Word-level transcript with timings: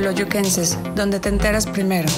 Teoloyuquenses, 0.00 0.78
donde 0.94 1.18
te 1.18 1.28
enteras 1.28 1.66
primero. 1.66 2.08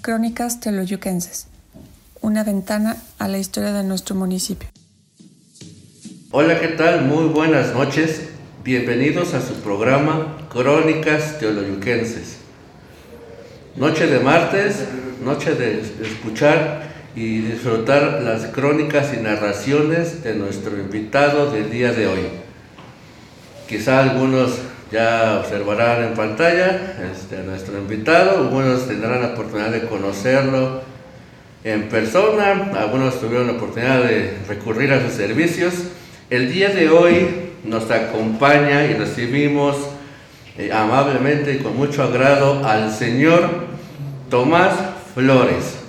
Crónicas 0.00 0.58
Teoloyuquenses, 0.58 1.46
una 2.20 2.42
ventana 2.42 2.96
a 3.20 3.28
la 3.28 3.38
historia 3.38 3.72
de 3.72 3.84
nuestro 3.84 4.16
municipio. 4.16 4.68
Hola, 6.32 6.58
¿qué 6.58 6.66
tal? 6.66 7.04
Muy 7.04 7.26
buenas 7.26 7.72
noches. 7.72 8.22
Bienvenidos 8.64 9.34
a 9.34 9.40
su 9.40 9.54
programa 9.60 10.48
Crónicas 10.50 11.38
Teoloyuquenses. 11.38 12.38
Noche 13.76 14.08
de 14.08 14.18
martes, 14.18 14.84
noche 15.22 15.54
de 15.54 15.80
escuchar 16.02 16.87
y 17.14 17.38
disfrutar 17.38 18.20
las 18.22 18.46
crónicas 18.46 19.12
y 19.14 19.20
narraciones 19.20 20.22
de 20.22 20.34
nuestro 20.34 20.76
invitado 20.78 21.50
del 21.50 21.70
día 21.70 21.92
de 21.92 22.06
hoy. 22.06 22.28
Quizá 23.68 24.00
algunos 24.00 24.58
ya 24.90 25.40
observarán 25.40 26.04
en 26.04 26.14
pantalla 26.14 26.96
este, 27.12 27.38
a 27.38 27.42
nuestro 27.42 27.78
invitado, 27.78 28.38
algunos 28.38 28.86
tendrán 28.86 29.20
la 29.20 29.28
oportunidad 29.28 29.70
de 29.70 29.82
conocerlo 29.82 30.80
en 31.64 31.88
persona, 31.88 32.70
algunos 32.78 33.20
tuvieron 33.20 33.48
la 33.48 33.54
oportunidad 33.54 34.02
de 34.02 34.38
recurrir 34.48 34.92
a 34.92 35.02
sus 35.02 35.12
servicios. 35.12 35.74
El 36.30 36.52
día 36.52 36.70
de 36.70 36.88
hoy 36.88 37.28
nos 37.64 37.90
acompaña 37.90 38.84
y 38.84 38.94
recibimos 38.94 39.76
eh, 40.56 40.70
amablemente 40.72 41.54
y 41.54 41.58
con 41.58 41.76
mucho 41.76 42.02
agrado 42.02 42.66
al 42.66 42.92
señor 42.92 43.48
Tomás 44.30 44.74
Flores. 45.14 45.87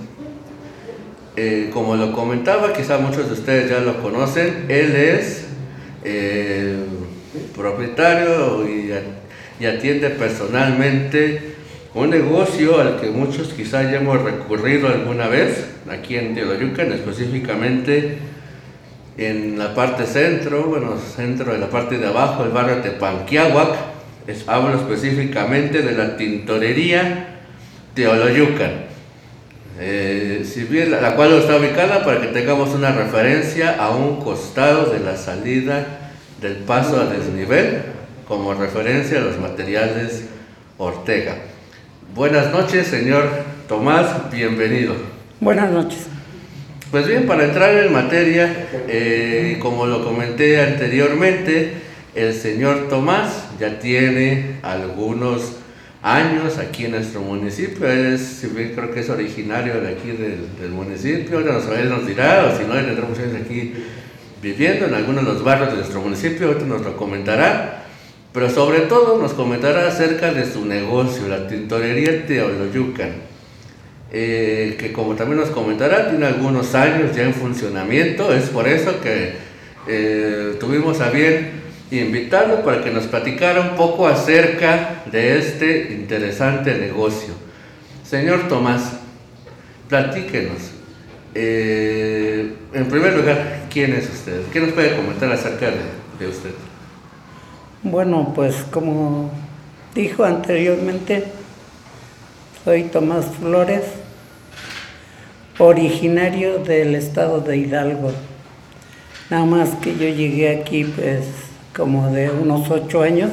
Eh, 1.42 1.70
como 1.72 1.96
lo 1.96 2.12
comentaba, 2.12 2.74
quizá 2.74 2.98
muchos 2.98 3.28
de 3.28 3.34
ustedes 3.34 3.70
ya 3.70 3.80
lo 3.80 4.02
conocen, 4.02 4.66
él 4.68 4.94
es 4.94 5.46
eh, 6.04 6.76
propietario 7.56 8.68
y, 8.68 9.66
atiende 9.66 10.10
personalmente 10.10 11.54
un 11.94 12.10
negocio 12.10 12.82
al 12.82 13.00
que 13.00 13.08
muchos 13.08 13.54
quizá 13.54 13.84
ya 13.84 14.00
hemos 14.00 14.22
recurrido 14.22 14.90
alguna 14.90 15.30
vez, 15.30 15.66
aquí 15.90 16.18
en 16.18 16.36
Teodoyucan, 16.36 16.92
específicamente 16.92 18.18
en 19.18 19.58
la 19.58 19.74
parte 19.74 20.08
centro, 20.08 20.64
bueno, 20.64 20.98
centro 20.98 21.54
de 21.54 21.60
la 21.60 21.70
parte 21.70 21.98
de 21.98 22.08
abajo, 22.08 22.44
el 22.44 22.50
barrio 22.50 22.82
Tepanquiahuac, 22.82 23.78
es, 24.28 24.44
hablo 24.46 24.76
específicamente 24.76 25.84
de 25.84 25.94
la 25.94 26.18
tintorería 26.18 27.40
Teoloyucan, 27.94 28.89
eh, 29.80 30.46
si 30.46 30.64
bien 30.66 30.92
la, 30.92 31.16
cual 31.16 31.34
está 31.34 31.56
ubicada 31.56 32.04
para 32.04 32.20
que 32.20 32.28
tengamos 32.28 32.70
una 32.76 32.92
referencia 32.92 33.78
a 33.82 33.92
un 33.92 34.18
costado 34.22 34.92
de 34.92 35.00
la 35.00 35.16
salida 35.16 36.12
del 36.42 36.58
paso 36.58 37.00
a 37.00 37.06
desnivel, 37.06 37.84
como 38.28 38.54
referencia 38.54 39.20
a 39.20 39.22
los 39.22 39.40
materiales 39.40 40.26
Ortega. 40.78 41.36
Buenas 42.14 42.52
noches, 42.52 42.88
señor 42.88 43.30
Tomás, 43.68 44.32
bienvenido. 44.32 44.96
Buenas 45.40 45.72
noches. 45.72 46.08
Pues 46.92 47.08
bien, 47.08 47.28
para 47.28 47.46
entrar 47.46 47.76
en 47.78 47.94
materia, 47.94 48.68
eh, 48.88 49.58
como 49.62 49.86
lo 49.86 50.04
comenté 50.04 50.62
anteriormente, 50.62 51.74
el 52.16 52.34
señor 52.34 52.90
Tomás 52.90 53.46
ya 53.60 53.80
tiene 53.80 54.58
algunos 54.64 55.58
años 56.02 56.58
aquí 56.58 56.86
en 56.86 56.92
nuestro 56.92 57.22
municipio. 57.22 57.88
Es, 57.88 58.46
creo 58.54 58.92
que 58.92 59.00
es 59.00 59.10
originario 59.10 59.82
de 59.82 59.90
aquí 59.90 60.12
del, 60.12 60.70
municipio. 60.72 61.40
Ahora 61.40 61.82
él 61.82 61.90
nos 61.90 62.08
dirá, 62.08 62.52
o 62.54 62.58
si 62.58 62.66
no, 62.66 62.74
años 62.74 62.98
aquí 63.42 63.74
viviendo 64.42 64.86
en 64.86 64.94
algunos 64.94 65.26
de 65.26 65.34
los 65.34 65.44
barrios 65.44 65.70
de 65.72 65.78
nuestro 65.78 66.02
municipio. 66.02 66.48
Ahorita 66.48 66.66
nos 66.66 66.82
lo 66.82 66.96
comentará. 66.98 67.86
Pero 68.32 68.50
sobre 68.50 68.82
todo 68.82 69.20
nos 69.20 69.34
comentará 69.34 69.88
acerca 69.88 70.32
de 70.32 70.46
su 70.46 70.64
negocio, 70.64 71.28
la 71.28 71.48
tintorería 71.48 72.28
Teoloyucan 72.28 73.30
eh, 74.12 74.76
que 74.80 74.92
como 74.92 75.14
también 75.14 75.40
nos 75.40 75.50
comentará, 75.50 76.10
tiene 76.10 76.26
algunos 76.26 76.74
años 76.74 77.16
ya 77.16 77.24
en 77.24 77.34
funcionamiento, 77.34 78.34
es 78.34 78.50
por 78.50 78.68
eso 78.68 79.00
que 79.02 79.34
eh, 79.88 80.56
tuvimos 80.60 81.00
a 81.02 81.12
bien 81.12 81.59
invitarlo 81.92 82.64
para 82.64 82.84
que 82.84 82.92
nos 82.92 83.06
platicara 83.06 83.62
un 83.62 83.76
poco 83.76 84.08
acerca 84.08 85.04
de 85.12 85.40
este 85.40 85.94
interesante 85.94 86.76
negocio. 86.76 87.34
Señor 88.04 88.48
Tomás, 88.48 88.94
platíquenos. 89.88 90.72
Eh, 91.36 92.54
en 92.74 92.86
primer 92.88 93.14
lugar, 93.14 93.66
¿quién 93.72 93.94
es 93.94 94.10
usted? 94.10 94.42
¿Qué 94.52 94.60
nos 94.60 94.72
puede 94.72 94.96
comentar 94.96 95.32
acerca 95.32 95.68
de 96.20 96.28
usted? 96.28 96.52
Bueno, 97.82 98.34
pues 98.36 98.56
como 98.72 99.32
dijo 99.96 100.24
anteriormente, 100.24 101.24
soy 102.66 102.84
Tomás 102.84 103.26
Flores, 103.40 103.84
originario 105.58 106.60
del 106.60 106.94
estado 106.96 107.40
de 107.40 107.58
Hidalgo. 107.58 108.12
Nada 109.30 109.46
más 109.46 109.70
que 109.76 109.94
yo 109.94 110.10
llegué 110.10 110.60
aquí 110.60 110.84
pues 110.84 111.49
como 111.80 112.12
de 112.12 112.30
unos 112.30 112.70
ocho 112.70 113.02
años 113.02 113.32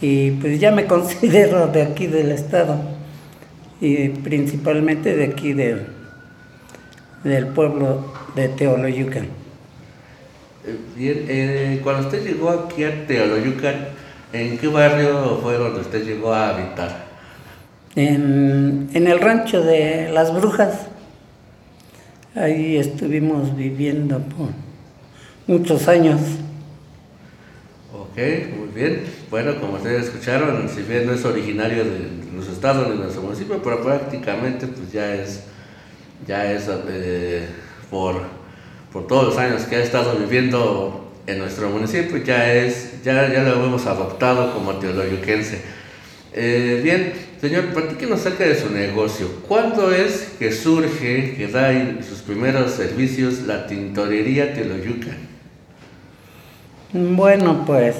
y 0.00 0.30
pues 0.30 0.60
ya 0.60 0.70
me 0.70 0.86
considero 0.94 1.66
de 1.66 1.82
aquí 1.82 2.06
del 2.06 2.30
estado 2.30 2.76
y 3.80 4.10
principalmente 4.10 5.16
de 5.16 5.24
aquí 5.24 5.52
del 5.52 5.86
pueblo 7.54 8.12
de 8.36 8.48
Teoloyucan. 8.48 9.24
Eh, 9.24 10.76
bien, 10.96 11.24
eh, 11.28 11.80
cuando 11.82 12.06
usted 12.06 12.24
llegó 12.24 12.50
aquí 12.50 12.84
a 12.84 13.06
Teoloyucan, 13.06 13.88
¿en 14.32 14.58
qué 14.58 14.68
barrio 14.68 15.40
fue 15.42 15.54
donde 15.54 15.80
usted 15.80 16.04
llegó 16.04 16.32
a 16.32 16.50
habitar? 16.50 17.08
en, 17.96 18.88
el 18.94 19.18
rancho 19.18 19.62
de 19.62 20.10
las 20.12 20.32
brujas. 20.32 20.86
Ahí 22.36 22.76
estuvimos 22.76 23.56
viviendo 23.56 24.20
por 24.20 24.50
muchos 25.48 25.88
años. 25.88 26.20
Muy 28.18 28.68
bien. 28.74 29.04
Bueno, 29.30 29.60
como 29.60 29.74
ustedes 29.74 30.06
escucharon, 30.06 30.68
si 30.68 30.82
bien 30.82 31.06
no 31.06 31.12
es 31.12 31.24
originario 31.24 31.84
de 31.84 32.00
nuestro 32.32 32.52
estado 32.52 32.86
ni 32.86 32.96
de 32.96 33.04
nuestro 33.04 33.22
municipio, 33.22 33.62
pero 33.62 33.80
prácticamente 33.80 34.66
pues 34.66 34.90
ya 34.90 35.14
es, 35.14 35.44
ya 36.26 36.50
es 36.50 36.64
eh, 36.88 37.46
por, 37.88 38.22
por 38.92 39.06
todos 39.06 39.26
los 39.26 39.38
años 39.38 39.62
que 39.62 39.76
ha 39.76 39.82
estado 39.84 40.18
viviendo 40.18 41.12
en 41.28 41.38
nuestro 41.38 41.70
municipio, 41.70 42.16
ya 42.16 42.52
es, 42.52 43.04
ya, 43.04 43.32
ya 43.32 43.44
lo 43.44 43.64
hemos 43.64 43.86
adoptado 43.86 44.52
como 44.52 44.74
teologiquense. 44.78 45.60
Eh, 46.32 46.80
bien, 46.82 47.12
señor, 47.40 47.66
platíquenos 47.66 48.18
acerca 48.18 48.42
de 48.42 48.60
su 48.60 48.68
negocio. 48.70 49.28
¿Cuándo 49.46 49.92
es 49.92 50.34
que 50.40 50.50
surge, 50.50 51.36
que 51.36 51.46
da 51.46 51.72
sus 52.02 52.22
primeros 52.22 52.72
servicios 52.72 53.42
la 53.42 53.68
tintorería 53.68 54.54
Teoloyuca? 54.54 55.27
Bueno, 56.92 57.64
pues 57.66 57.96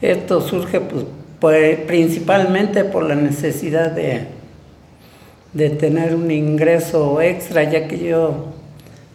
esto 0.00 0.40
surge 0.40 0.80
pues, 0.80 1.76
principalmente 1.86 2.84
por 2.84 3.02
la 3.02 3.16
necesidad 3.16 3.90
de, 3.90 4.28
de 5.52 5.70
tener 5.70 6.14
un 6.14 6.30
ingreso 6.30 7.20
extra, 7.20 7.64
ya 7.64 7.88
que 7.88 7.98
yo 7.98 8.46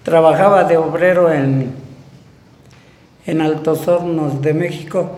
trabajaba 0.03 0.65
de 0.65 0.75
obrero 0.75 1.31
en, 1.31 1.71
en 3.25 3.41
Altos 3.41 3.87
Hornos 3.87 4.41
de 4.41 4.53
México 4.53 5.11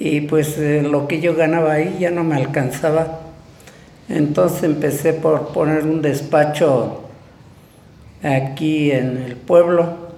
y 0.00 0.22
pues 0.22 0.58
eh, 0.58 0.82
lo 0.82 1.06
que 1.06 1.20
yo 1.20 1.36
ganaba 1.36 1.74
ahí 1.74 1.98
ya 2.00 2.10
no 2.10 2.24
me 2.24 2.34
alcanzaba. 2.34 3.20
Entonces 4.08 4.64
empecé 4.64 5.12
por 5.12 5.52
poner 5.52 5.84
un 5.84 6.02
despacho 6.02 7.02
aquí 8.20 8.90
en 8.90 9.18
el 9.18 9.36
pueblo. 9.36 10.09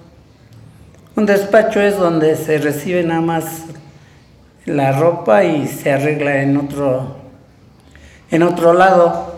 Un 1.15 1.27
despacho 1.27 1.81
es 1.81 1.99
donde 1.99 2.37
se 2.37 2.57
recibe 2.59 3.03
nada 3.03 3.21
más 3.21 3.65
la 4.65 4.93
ropa 4.99 5.45
y 5.45 5.67
se 5.67 5.93
arregla 5.93 6.43
en 6.43 6.57
otro 6.57 7.23
en 8.31 8.43
otro 8.43 8.73
lado. 8.73 9.35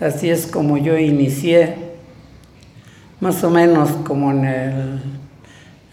Así 0.00 0.28
es 0.28 0.46
como 0.46 0.76
yo 0.76 0.98
inicié, 0.98 1.76
más 3.20 3.42
o 3.44 3.50
menos 3.50 3.90
como 4.04 4.32
en 4.32 4.44
el 4.44 5.00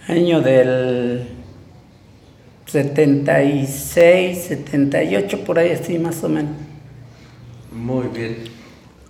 año 0.07 0.41
del 0.41 1.29
76, 2.65 4.45
78, 4.45 5.43
por 5.45 5.59
ahí 5.59 5.69
así 5.69 5.99
más 5.99 6.23
o 6.23 6.29
menos. 6.29 6.53
Muy 7.71 8.07
bien. 8.07 8.37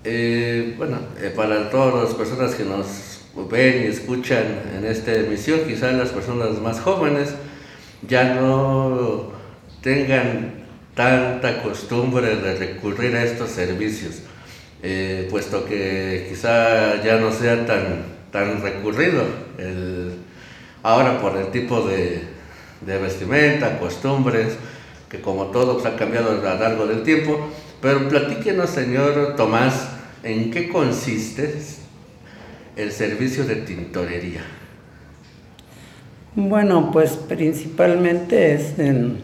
Eh, 0.03 0.75
bueno, 0.77 0.97
eh, 1.21 1.31
para 1.33 1.69
todas 1.69 2.03
las 2.03 2.13
personas 2.13 2.55
que 2.55 2.65
nos 2.65 3.12
ven 3.35 3.83
y 3.83 3.87
escuchan 3.87 4.43
en 4.77 4.85
esta 4.85 5.13
emisión, 5.13 5.61
quizás 5.67 5.93
las 5.93 6.09
personas 6.09 6.59
más 6.61 6.79
jóvenes 6.79 7.33
ya 8.07 8.35
no 8.35 9.31
tengan 9.81 10.63
tanta 10.95 11.63
costumbre 11.63 12.35
de 12.35 12.55
recurrir 12.55 13.15
a 13.15 13.23
estos 13.23 13.49
servicios. 13.49 14.21
eh, 14.83 15.27
puesto 15.31 15.65
que 15.65 16.27
quizá 16.29 17.01
ya 17.01 17.17
no 17.17 17.31
sea 17.31 17.65
tan, 17.65 18.03
tan 18.31 18.61
recurrido 18.61 19.23
el, 19.57 20.11
ahora 20.83 21.21
por 21.21 21.37
el 21.37 21.47
tipo 21.47 21.87
de, 21.87 22.21
de 22.81 22.97
vestimenta, 22.97 23.79
costumbres, 23.79 24.57
que 25.09 25.21
como 25.21 25.45
todo 25.47 25.75
pues, 25.75 25.85
ha 25.85 25.95
cambiado 25.95 26.31
a 26.31 26.33
lo 26.33 26.59
largo 26.59 26.85
del 26.85 27.03
tiempo. 27.03 27.49
Pero 27.81 28.07
platíquenos, 28.09 28.69
señor 28.69 29.35
Tomás, 29.37 29.87
¿en 30.23 30.51
qué 30.51 30.69
consiste 30.69 31.55
el 32.75 32.91
servicio 32.91 33.45
de 33.45 33.57
tintorería? 33.57 34.41
Bueno, 36.35 36.89
pues 36.91 37.11
principalmente 37.11 38.53
es 38.53 38.79
en, 38.79 39.19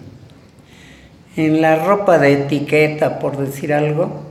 en 1.35 1.61
la 1.61 1.83
ropa 1.83 2.19
de 2.19 2.33
etiqueta, 2.33 3.17
por 3.17 3.37
decir 3.37 3.73
algo, 3.73 4.23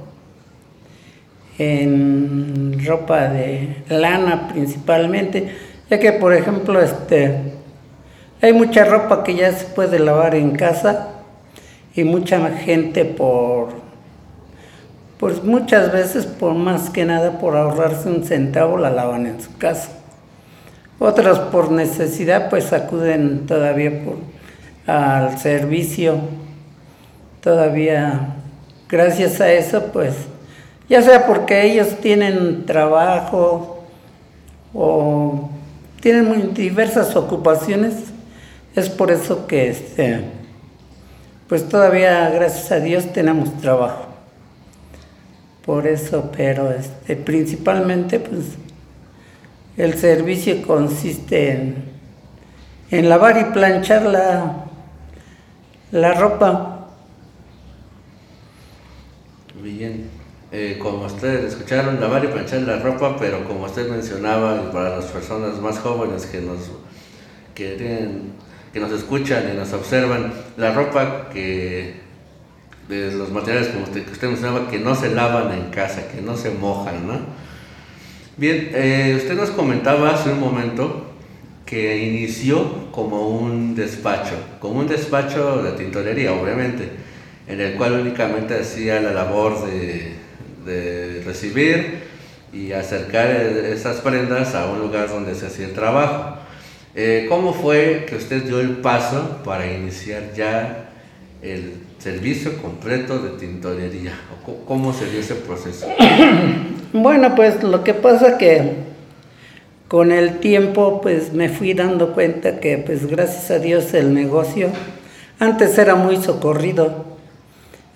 en 1.59 2.85
ropa 2.87 3.29
de 3.29 3.83
lana 3.89 4.49
principalmente, 4.49 5.49
ya 5.91 5.99
que 5.99 6.13
por 6.13 6.33
ejemplo 6.33 6.81
este 6.81 7.59
hay 8.41 8.53
mucha 8.53 8.85
ropa 8.85 9.25
que 9.25 9.35
ya 9.35 9.51
se 9.51 9.67
puede 9.67 9.99
lavar 9.99 10.37
en 10.37 10.53
casa 10.53 11.09
y 11.97 12.05
mucha 12.05 12.49
gente 12.59 13.05
por 13.05 13.88
pues 15.19 15.43
muchas 15.43 15.93
veces 15.93 16.27
por 16.27 16.55
más 16.55 16.91
que 16.91 17.05
nada 17.05 17.39
por 17.39 17.57
ahorrarse 17.57 18.09
un 18.09 18.25
centavo 18.25 18.79
la 18.79 18.91
lavan 18.91 19.27
en 19.27 19.41
su 19.41 19.57
casa. 19.59 19.91
Otros 20.99 21.39
por 21.39 21.71
necesidad 21.71 22.51
pues 22.51 22.73
acuden 22.73 23.47
todavía 23.47 23.93
al 24.87 25.39
servicio. 25.39 26.17
Todavía 27.41 28.37
gracias 28.89 29.41
a 29.41 29.53
eso 29.53 29.85
pues 29.93 30.15
ya 30.89 31.03
sea 31.03 31.27
porque 31.27 31.65
ellos 31.65 31.97
tienen 32.01 32.65
trabajo 32.65 33.85
o 34.73 35.51
tienen 36.01 36.27
muy 36.27 36.39
diversas 36.55 37.17
ocupaciones, 37.17 37.95
es 38.75 38.89
por 38.89 39.11
eso 39.11 39.47
que 39.47 39.69
este, 39.69 40.21
pues 41.49 41.69
todavía 41.69 42.31
gracias 42.31 42.71
a 42.73 42.81
Dios 42.81 43.13
tenemos 43.13 43.53
trabajo. 43.61 44.08
Por 45.69 45.87
eso, 45.87 46.33
pero 46.35 46.71
este, 46.73 47.15
principalmente 47.15 48.19
pues 48.21 48.55
el 49.77 49.99
servicio 49.99 50.67
consiste 50.67 51.53
en, 51.53 51.85
en 52.91 53.07
lavar 53.11 53.37
y 53.39 53.53
planchar 53.53 54.07
la, 54.07 54.65
la 55.91 56.15
ropa. 56.15 56.89
Bien. 59.63 60.09
Eh, 60.53 60.79
como 60.81 61.05
ustedes 61.05 61.53
escucharon, 61.53 62.01
lavar 62.01 62.25
y 62.25 62.29
planchar 62.29 62.63
la 62.63 62.79
ropa, 62.79 63.19
pero 63.19 63.45
como 63.45 63.67
usted 63.67 63.91
mencionaba, 63.91 64.73
para 64.73 64.97
las 64.97 65.05
personas 65.05 65.61
más 65.61 65.79
jóvenes 65.81 66.25
que 66.25 66.41
nos, 66.41 66.71
que, 67.55 67.77
que 68.73 68.81
nos 68.81 68.91
escuchan 68.93 69.51
y 69.53 69.55
nos 69.55 69.71
observan, 69.75 70.33
la 70.57 70.73
ropa 70.73 71.29
que 71.31 72.08
de 72.89 73.13
los 73.13 73.31
materiales 73.31 73.69
como 73.69 73.85
usted, 73.85 74.05
que 74.05 74.13
usted 74.13 74.29
mencionaba, 74.29 74.71
que 74.71 74.79
no 74.79 74.95
se 74.95 75.11
lavan 75.11 75.53
en 75.53 75.71
casa, 75.71 76.09
que 76.09 76.21
no 76.21 76.37
se 76.37 76.51
mojan, 76.51 77.07
¿no? 77.07 77.19
Bien, 78.37 78.71
eh, 78.73 79.15
usted 79.17 79.35
nos 79.35 79.51
comentaba 79.51 80.11
hace 80.11 80.31
un 80.31 80.41
momento 80.41 81.13
que 81.67 81.99
inició 81.99 82.91
como 82.93 83.29
un 83.29 83.75
despacho, 83.75 84.37
como 84.61 84.81
un 84.81 84.87
despacho 84.87 85.63
de 85.63 85.73
tintorería, 85.73 86.33
obviamente, 86.33 86.89
en 87.47 87.61
el 87.61 87.75
cual 87.75 88.01
únicamente 88.01 88.59
hacía 88.59 89.01
la 89.01 89.13
labor 89.13 89.67
de 89.67 91.23
recibir 91.25 92.09
y 92.53 92.73
acercar 92.73 93.31
esas 93.31 93.99
prendas 93.99 94.55
a 94.55 94.67
un 94.67 94.81
lugar 94.81 95.09
donde 95.09 95.35
se 95.35 95.47
hacía 95.47 95.67
el 95.67 95.75
trabajo. 95.75 96.37
Eh, 96.95 97.27
¿Cómo 97.29 97.53
fue 97.53 98.07
que 98.09 98.17
usted 98.17 98.45
dio 98.45 98.61
el 98.61 98.79
paso 98.79 99.43
para 99.45 99.71
iniciar 99.71 100.33
ya 100.35 100.91
el 101.43 101.75
servicio 101.99 102.61
completo 102.61 103.19
de 103.19 103.31
tintorería? 103.39 104.13
¿Cómo 104.67 104.93
se 104.93 105.11
dio 105.11 105.21
ese 105.21 105.35
proceso? 105.35 105.87
Bueno, 106.91 107.35
pues 107.35 107.63
lo 107.63 107.85
que 107.85 107.93
pasa 107.93 108.39
que 108.39 108.89
con 109.89 110.11
el 110.11 110.39
tiempo 110.39 111.03
pues 111.03 111.35
me 111.35 111.51
fui 111.51 111.75
dando 111.75 112.15
cuenta 112.15 112.61
que 112.61 112.79
pues 112.79 113.07
gracias 113.07 113.51
a 113.51 113.59
Dios 113.59 113.93
el 113.93 114.15
negocio 114.15 114.71
antes 115.39 115.77
era 115.77 115.97
muy 115.97 116.17
socorrido. 116.17 117.05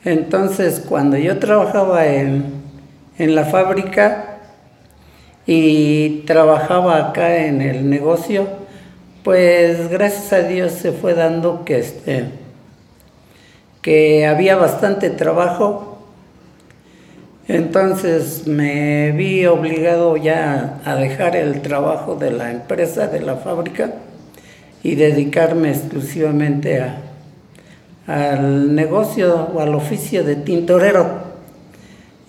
Entonces 0.05 0.85
cuando 0.87 1.17
yo 1.17 1.39
trabajaba 1.39 2.07
en, 2.07 2.53
en 3.17 3.35
la 3.35 3.47
fábrica 3.47 4.41
y 5.47 6.19
trabajaba 6.27 7.09
acá 7.09 7.47
en 7.47 7.63
el 7.63 7.89
negocio, 7.89 8.47
pues 9.25 9.89
gracias 9.89 10.35
a 10.35 10.43
Dios 10.43 10.73
se 10.73 10.93
fue 10.93 11.15
dando 11.15 11.65
que 11.65 11.79
este 11.79 12.42
que 13.83 14.27
había 14.27 14.57
bastante 14.57 15.11
trabajo. 15.11 15.99
Entonces 17.49 18.47
me 18.47 19.11
vi 19.11 19.45
obligado 19.47 20.17
ya 20.17 20.81
a 20.85 20.95
dejar 20.95 21.35
el 21.35 21.61
trabajo 21.61 22.15
de 22.15 22.31
la 22.31 22.53
empresa, 22.53 23.09
de 23.09 23.21
la 23.21 23.37
fábrica, 23.37 23.93
y 24.85 24.95
dedicarme 24.95 25.71
exclusivamente 25.71 26.81
a, 26.81 26.99
al 28.07 28.75
negocio 28.75 29.51
o 29.53 29.61
al 29.61 29.75
oficio 29.75 30.23
de 30.23 30.37
tintorero. 30.37 31.33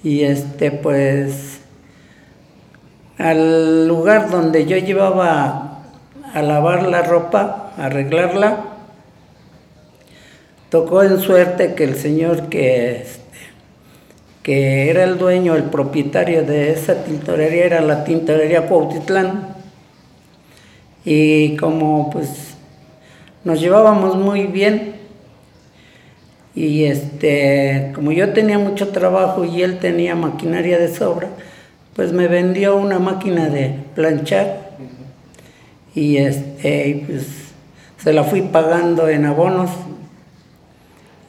Y 0.03 0.23
este, 0.23 0.71
pues, 0.71 1.61
al 3.19 3.87
lugar 3.87 4.31
donde 4.31 4.65
yo 4.65 4.77
llevaba 4.77 5.83
a 6.33 6.41
lavar 6.41 6.83
la 6.83 7.03
ropa, 7.03 7.71
a 7.77 7.85
arreglarla, 7.85 8.72
tocó 10.73 11.03
en 11.03 11.19
suerte 11.19 11.75
que 11.75 11.83
el 11.83 11.95
señor 11.95 12.49
que, 12.49 12.95
este, 13.03 13.21
que 14.41 14.89
era 14.89 15.03
el 15.03 15.19
dueño, 15.19 15.53
el 15.53 15.65
propietario 15.65 16.41
de 16.41 16.71
esa 16.71 17.03
tintorería, 17.03 17.65
era 17.65 17.81
la 17.81 18.03
tintorería 18.03 18.65
Cuautitlán. 18.65 19.49
Y 21.05 21.57
como 21.57 22.09
pues 22.09 22.55
nos 23.43 23.61
llevábamos 23.61 24.15
muy 24.15 24.47
bien, 24.47 24.95
y 26.55 26.85
este, 26.85 27.91
como 27.93 28.11
yo 28.11 28.33
tenía 28.33 28.57
mucho 28.57 28.87
trabajo 28.87 29.45
y 29.45 29.61
él 29.61 29.77
tenía 29.77 30.15
maquinaria 30.15 30.79
de 30.79 30.91
sobra, 30.91 31.29
pues 31.95 32.13
me 32.13 32.27
vendió 32.27 32.77
una 32.77 32.97
máquina 32.97 33.47
de 33.47 33.75
planchar. 33.93 34.71
Y 35.93 36.17
este, 36.17 37.03
pues 37.05 37.27
se 38.03 38.11
la 38.11 38.23
fui 38.23 38.41
pagando 38.41 39.07
en 39.07 39.25
abonos 39.25 39.69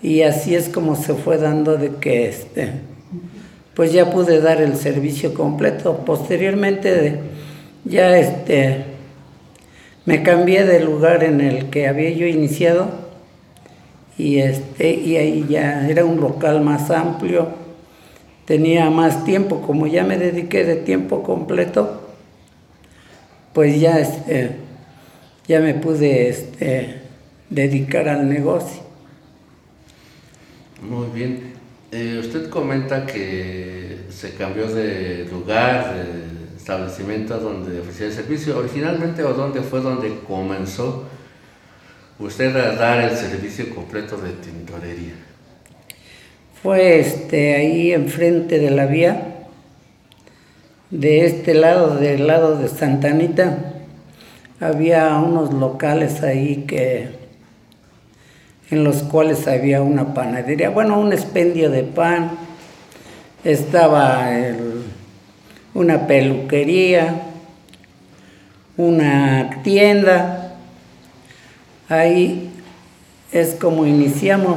y 0.05 0.21
así 0.21 0.55
es 0.55 0.69
como 0.69 0.97
se 0.97 1.15
fue 1.15 1.39
dando 1.39 1.79
de 1.79 1.93
que 1.97 2.29
este, 2.29 2.73
pues 3.75 3.91
ya 3.91 4.11
pude 4.11 4.43
dar 4.43 4.61
el 4.61 4.77
servicio 4.77 5.33
completo. 5.33 6.05
Posteriormente 6.05 7.21
ya 7.87 8.15
este, 8.19 8.85
me 10.05 10.23
cambié 10.23 10.67
del 10.67 10.85
lugar 10.85 11.25
en 11.25 11.41
el 11.41 11.71
que 11.71 11.89
había 11.89 12.11
yo 12.11 12.27
iniciado. 12.27 12.91
Y 14.19 14.41
este 14.41 14.93
y 14.93 15.17
ahí 15.17 15.47
ya 15.49 15.89
era 15.89 16.05
un 16.05 16.21
local 16.21 16.61
más 16.61 16.91
amplio. 16.91 17.49
Tenía 18.45 18.91
más 18.91 19.25
tiempo 19.25 19.63
como 19.63 19.87
ya 19.87 20.05
me 20.05 20.19
dediqué 20.19 20.65
de 20.65 20.77
tiempo 20.77 21.23
completo 21.23 22.03
pues 23.55 23.81
ya 23.81 23.99
este 24.01 24.51
ya 25.47 25.61
me 25.61 25.73
pude 25.73 26.29
este 26.29 27.01
dedicar 27.49 28.09
al 28.09 28.29
negocio 28.29 28.84
muy 30.89 31.09
bien. 31.09 31.55
Eh, 31.93 32.19
usted 32.21 32.49
comenta 32.51 33.07
que 33.07 33.99
se 34.11 34.35
cambió 34.35 34.67
de 34.67 35.27
lugar 35.31 35.95
de 35.95 36.57
establecimiento 36.57 37.39
donde 37.39 37.81
ofrecía 37.81 38.07
el 38.07 38.13
servicio. 38.13 38.59
Originalmente 38.59 39.23
o 39.23 39.35
dónde 39.35 39.63
fue 39.63 39.81
donde 39.81 40.19
comenzó 40.27 41.05
usted 42.19 42.55
a 42.57 42.75
dar 42.75 43.01
el 43.01 43.17
servicio 43.17 43.75
completo 43.75 44.17
de 44.17 44.31
tintorería? 44.33 45.15
Fue 46.63 47.01
este, 47.01 47.57
ahí 47.57 47.93
enfrente 47.93 48.59
de 48.59 48.71
la 48.71 48.87
vía, 48.87 49.47
de 50.91 51.27
este 51.27 51.55
lado, 51.55 51.97
del 51.97 52.27
lado 52.27 52.57
de 52.57 52.69
Santa 52.69 53.09
Anita, 53.09 53.75
había 54.61 55.17
unos 55.19 55.53
locales 55.53 56.23
ahí 56.23 56.65
que 56.67 57.24
en 58.71 58.85
los 58.85 59.03
cuales 59.03 59.47
había 59.47 59.83
una 59.83 60.15
panadería, 60.15 60.71
bueno, 60.71 60.99
un 60.99 61.13
expendio 61.13 61.71
de 61.71 61.83
pan, 61.83 62.33
estaba 63.45 64.29
una 65.75 66.07
peluquería, 66.07 67.23
una 68.77 69.63
tienda, 69.63 70.45
Ahí 71.89 72.51
es 73.31 73.57
como 73.61 73.85
iniciamos. 73.85 74.57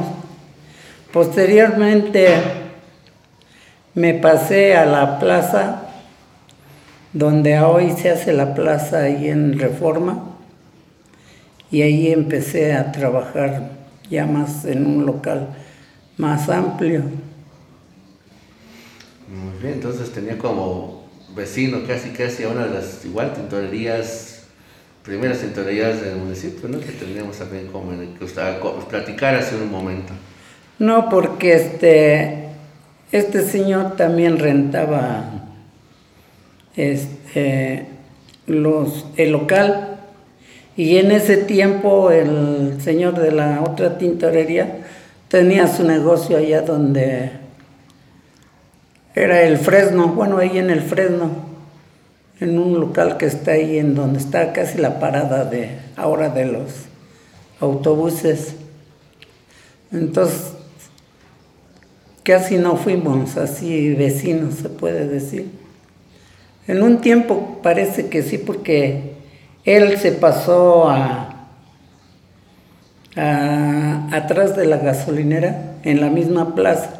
Posteriormente 1.12 2.36
me 3.94 4.14
pasé 4.14 4.74
a 4.76 4.86
la 4.86 5.18
plaza 5.18 5.82
donde 7.12 7.60
hoy 7.60 7.92
se 7.92 8.10
hace 8.10 8.32
la 8.32 8.54
plaza 8.54 9.00
ahí 9.00 9.28
en 9.28 9.58
Reforma 9.58 10.24
y 11.70 11.82
ahí 11.82 12.12
empecé 12.12 12.72
a 12.74 12.92
trabajar 12.92 13.72
ya 14.10 14.26
más 14.26 14.64
en 14.64 14.86
un 14.86 15.06
local 15.06 15.48
más 16.16 16.48
amplio. 16.48 17.02
Muy 19.28 19.62
bien, 19.62 19.74
entonces 19.74 20.10
tenía 20.10 20.36
como 20.36 21.04
vecino 21.34 21.86
casi 21.86 22.10
casi 22.10 22.44
a 22.44 22.48
una 22.48 22.66
de 22.66 22.74
las 22.74 23.04
igual 23.04 23.32
tintorerías, 23.32 24.44
primeras 25.04 25.40
tintorerías 25.40 26.02
del 26.02 26.16
municipio, 26.16 26.68
¿no? 26.68 26.80
Que 26.80 26.92
teníamos 26.92 27.38
también 27.38 27.68
como 27.68 27.92
en 27.92 28.00
el 28.00 28.08
que 28.14 28.24
usted 28.24 28.58
platicar 28.88 29.34
hace 29.36 29.56
un 29.56 29.70
momento. 29.70 30.12
No, 30.78 31.08
porque 31.08 31.54
este, 31.54 32.48
este 33.12 33.42
señor 33.42 33.96
también 33.96 34.38
rentaba 34.38 35.30
este, 36.76 37.86
los, 38.46 39.06
el 39.16 39.32
local 39.32 39.87
y 40.78 40.96
en 40.98 41.10
ese 41.10 41.38
tiempo 41.38 42.12
el 42.12 42.80
señor 42.80 43.18
de 43.18 43.32
la 43.32 43.62
otra 43.62 43.98
tintorería 43.98 44.78
tenía 45.26 45.66
su 45.66 45.82
negocio 45.82 46.36
allá 46.36 46.62
donde 46.62 47.32
era 49.12 49.42
el 49.42 49.58
Fresno, 49.58 50.10
bueno, 50.10 50.38
ahí 50.38 50.56
en 50.56 50.70
el 50.70 50.80
Fresno, 50.80 51.32
en 52.38 52.60
un 52.60 52.78
local 52.78 53.16
que 53.16 53.26
está 53.26 53.50
ahí 53.50 53.76
en 53.76 53.96
donde 53.96 54.20
está 54.20 54.52
casi 54.52 54.78
la 54.78 55.00
parada 55.00 55.44
de 55.44 55.80
ahora 55.96 56.28
de 56.28 56.44
los 56.44 56.70
autobuses. 57.58 58.54
Entonces, 59.90 60.52
casi 62.22 62.56
no 62.56 62.76
fuimos 62.76 63.36
así 63.36 63.94
vecinos, 63.94 64.54
se 64.62 64.68
puede 64.68 65.08
decir. 65.08 65.50
En 66.68 66.84
un 66.84 67.00
tiempo 67.00 67.58
parece 67.64 68.06
que 68.06 68.22
sí, 68.22 68.38
porque 68.38 69.17
él 69.76 69.98
se 69.98 70.12
pasó 70.12 70.88
a, 70.88 71.34
a 73.16 74.08
atrás 74.12 74.56
de 74.56 74.66
la 74.66 74.78
gasolinera 74.78 75.74
en 75.82 76.00
la 76.00 76.08
misma 76.08 76.54
plaza 76.54 76.98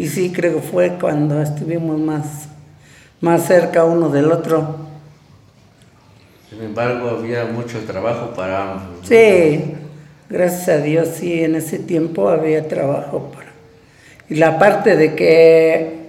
y 0.00 0.08
sí, 0.08 0.32
creo 0.32 0.54
que 0.54 0.62
fue 0.62 0.96
cuando 0.98 1.42
estuvimos 1.42 2.00
más, 2.00 2.48
más 3.20 3.44
cerca 3.44 3.84
uno 3.84 4.08
del 4.08 4.32
otro. 4.32 4.76
Sin 6.48 6.62
embargo, 6.62 7.10
había 7.10 7.44
mucho 7.44 7.80
trabajo 7.80 8.30
para 8.34 8.72
ambos. 8.72 9.06
Sí, 9.06 9.74
gracias 10.30 10.68
a 10.70 10.78
Dios, 10.78 11.08
sí, 11.16 11.44
en 11.44 11.54
ese 11.54 11.78
tiempo 11.78 12.30
había 12.30 12.66
trabajo 12.66 13.30
para... 13.34 13.50
Y 14.30 14.36
la 14.36 14.58
parte 14.58 14.96
de 14.96 15.14
que 15.14 16.08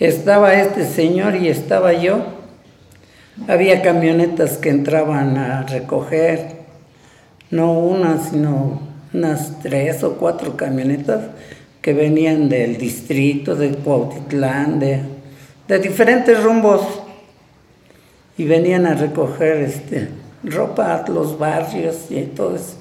estaba 0.00 0.52
este 0.54 0.84
señor 0.84 1.36
y 1.36 1.46
estaba 1.46 1.92
yo, 1.92 2.24
había 3.48 3.82
camionetas 3.82 4.58
que 4.58 4.70
entraban 4.70 5.36
a 5.36 5.62
recoger, 5.62 6.62
no 7.50 7.72
una, 7.72 8.18
sino 8.18 8.82
unas 9.12 9.60
tres 9.60 10.02
o 10.04 10.14
cuatro 10.14 10.56
camionetas 10.56 11.22
que 11.80 11.92
venían 11.92 12.48
del 12.48 12.78
distrito, 12.78 13.56
de 13.56 13.70
Cuautitlán, 13.74 14.78
de, 14.78 15.02
diferentes 15.80 16.42
rumbos 16.42 16.82
y 18.36 18.44
venían 18.44 18.86
a 18.86 18.94
recoger 18.94 19.62
este, 19.62 20.08
ropa 20.44 21.04
los 21.08 21.38
barrios 21.38 22.10
y 22.10 22.22
todo 22.22 22.56
eso. 22.56 22.76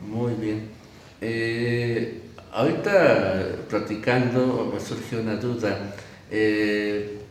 Muy 0.00 0.32
bien. 0.34 0.68
Eh, 1.20 2.22
ahorita 2.52 3.44
platicando 3.68 4.70
me 4.72 4.80
surgió 4.80 5.20
una 5.20 5.36
duda. 5.36 5.76
Eh, 6.30 7.25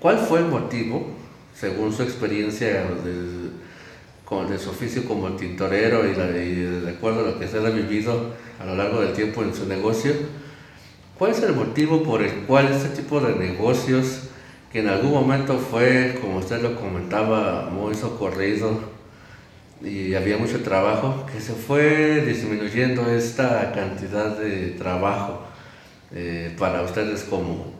¿Cuál 0.00 0.18
fue 0.18 0.40
el 0.40 0.46
motivo, 0.46 1.06
según 1.54 1.92
su 1.92 2.02
experiencia 2.02 2.84
con, 4.26 4.50
de 4.50 4.58
su 4.58 4.70
oficio 4.70 5.04
como 5.06 5.30
tintorero 5.36 6.06
y, 6.06 6.12
de 6.12 6.90
acuerdo 6.90 7.20
a 7.20 7.30
lo 7.30 7.38
que 7.38 7.48
se 7.48 7.58
ha 7.58 7.70
vivido 7.70 8.34
a 8.60 8.66
lo 8.66 8.76
largo 8.76 9.00
del 9.00 9.14
tiempo 9.14 9.42
en 9.42 9.54
su 9.54 9.66
negocio, 9.66 10.12
¿cuál 11.18 11.30
es 11.30 11.42
el 11.42 11.54
motivo 11.54 12.02
por 12.02 12.22
el 12.22 12.32
cual 12.46 12.68
este 12.72 13.00
tipo 13.00 13.20
de 13.20 13.36
negocios, 13.36 14.24
que 14.70 14.80
en 14.80 14.88
algún 14.88 15.12
momento 15.12 15.58
fue, 15.58 16.18
como 16.20 16.38
usted 16.38 16.60
lo 16.60 16.76
comentaba, 16.76 17.70
muy 17.70 17.94
socorrido 17.94 18.96
y 19.82 20.14
había 20.14 20.36
mucho 20.36 20.62
trabajo, 20.62 21.24
que 21.32 21.40
se 21.40 21.52
fue 21.52 22.22
disminuyendo 22.22 23.10
esta 23.10 23.72
cantidad 23.72 24.36
de 24.36 24.72
trabajo 24.72 25.42
eh, 26.12 26.54
para 26.58 26.82
ustedes 26.82 27.24
como, 27.24 27.72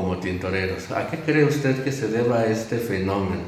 como 0.00 0.18
tintoreros? 0.18 0.92
¿A 0.92 1.08
qué 1.10 1.18
cree 1.18 1.44
usted 1.44 1.82
que 1.82 1.90
se 1.90 2.06
deba 2.08 2.46
este 2.46 2.78
fenómeno 2.78 3.42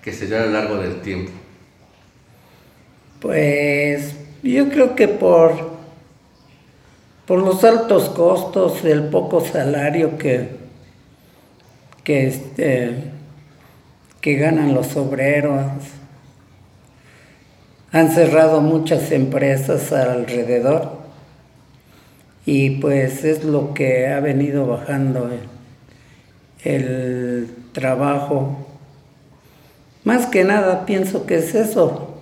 que 0.00 0.12
se 0.12 0.26
dio 0.26 0.38
a 0.38 0.46
lo 0.46 0.52
largo 0.52 0.76
del 0.76 1.00
tiempo? 1.00 1.32
Pues 3.20 4.14
yo 4.44 4.68
creo 4.68 4.94
que 4.94 5.08
por, 5.08 5.72
por 7.26 7.40
los 7.40 7.64
altos 7.64 8.10
costos, 8.10 8.84
el 8.84 9.08
poco 9.08 9.44
salario 9.44 10.16
que, 10.16 10.50
que, 12.04 12.28
este, 12.28 12.94
que 14.20 14.36
ganan 14.36 14.72
los 14.74 14.96
obreros, 14.96 15.64
han 17.90 18.12
cerrado 18.12 18.60
muchas 18.60 19.10
empresas 19.10 19.92
alrededor 19.92 20.98
y 22.46 22.70
pues 22.78 23.24
es 23.24 23.42
lo 23.42 23.74
que 23.74 24.06
ha 24.06 24.20
venido 24.20 24.66
bajando 24.66 25.28
el, 26.64 27.48
trabajo. 27.72 28.56
Más 30.04 30.26
que 30.26 30.44
nada 30.44 30.84
pienso 30.86 31.26
que 31.26 31.36
es 31.36 31.54
eso, 31.54 32.14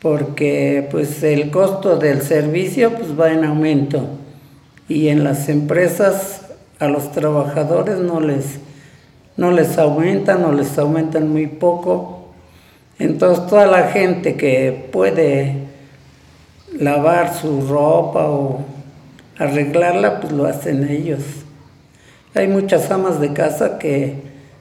porque 0.00 0.86
pues 0.90 1.22
el 1.22 1.50
costo 1.50 1.96
del 1.96 2.22
servicio 2.22 2.92
pues 2.92 3.18
va 3.18 3.32
en 3.32 3.44
aumento. 3.44 4.06
Y 4.88 5.08
en 5.08 5.24
las 5.24 5.48
empresas 5.48 6.42
a 6.78 6.86
los 6.86 7.10
trabajadores 7.12 7.98
no 7.98 8.20
les 8.20 8.60
no 9.36 9.50
les 9.50 9.76
aumentan 9.76 10.44
o 10.44 10.52
les 10.52 10.78
aumentan 10.78 11.28
muy 11.28 11.46
poco. 11.46 12.28
Entonces 12.98 13.46
toda 13.48 13.66
la 13.66 13.88
gente 13.88 14.36
que 14.36 14.88
puede 14.92 15.56
lavar 16.78 17.34
su 17.34 17.66
ropa 17.66 18.28
o 18.28 18.60
arreglarla 19.36 20.20
pues 20.20 20.32
lo 20.32 20.46
hacen 20.46 20.88
ellos 20.88 21.45
hay 22.36 22.48
muchas 22.48 22.90
amas 22.90 23.20
de 23.20 23.32
casa 23.32 23.78
que 23.78 24.14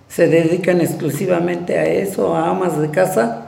se 0.07 0.27
dedican 0.27 0.79
exclusivamente 0.79 1.77
a 1.77 1.85
eso 1.85 2.35
a 2.35 2.49
amas 2.49 2.79
de 2.79 2.89
casa 2.89 3.47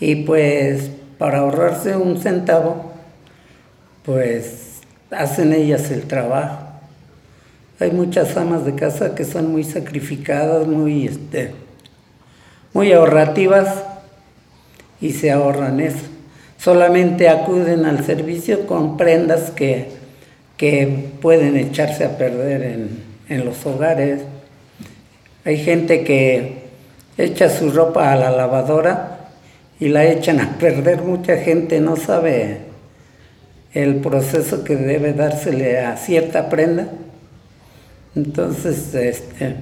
y 0.00 0.16
pues 0.24 0.90
para 1.18 1.38
ahorrarse 1.38 1.96
un 1.96 2.20
centavo, 2.20 2.92
pues 4.04 4.80
hacen 5.10 5.52
ellas 5.52 5.90
el 5.90 6.02
trabajo. 6.02 6.64
Hay 7.80 7.92
muchas 7.92 8.36
amas 8.36 8.64
de 8.64 8.74
casa 8.74 9.14
que 9.14 9.24
son 9.24 9.52
muy 9.52 9.64
sacrificadas, 9.64 10.66
muy, 10.66 11.06
este, 11.06 11.52
muy 12.72 12.92
ahorrativas 12.92 13.84
y 15.00 15.12
se 15.12 15.30
ahorran 15.30 15.80
eso. 15.80 16.06
Solamente 16.58 17.28
acuden 17.28 17.84
al 17.84 18.04
servicio 18.04 18.66
con 18.66 18.96
prendas 18.96 19.50
que, 19.50 19.90
que 20.56 21.10
pueden 21.20 21.56
echarse 21.56 22.04
a 22.04 22.18
perder 22.18 22.62
en, 22.62 23.07
en 23.28 23.44
los 23.44 23.64
hogares. 23.66 24.22
Hay 25.44 25.58
gente 25.58 26.04
que 26.04 26.68
echa 27.16 27.48
su 27.48 27.70
ropa 27.70 28.12
a 28.12 28.16
la 28.16 28.30
lavadora 28.30 29.30
y 29.80 29.88
la 29.88 30.04
echan 30.06 30.40
a 30.40 30.58
perder. 30.58 31.02
Mucha 31.02 31.36
gente 31.36 31.80
no 31.80 31.96
sabe 31.96 32.58
el 33.72 33.96
proceso 33.96 34.64
que 34.64 34.76
debe 34.76 35.12
dársele 35.12 35.80
a 35.80 35.96
cierta 35.96 36.48
prenda. 36.48 36.88
Entonces, 38.16 38.94
este, 38.94 39.56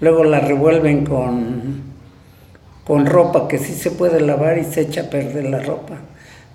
luego 0.00 0.24
la 0.24 0.40
revuelven 0.40 1.04
con, 1.04 1.82
con 2.84 3.06
ropa 3.06 3.48
que 3.48 3.58
sí 3.58 3.74
se 3.74 3.90
puede 3.90 4.20
lavar 4.20 4.58
y 4.58 4.64
se 4.64 4.82
echa 4.82 5.02
a 5.02 5.10
perder 5.10 5.44
la 5.44 5.60
ropa. 5.60 5.96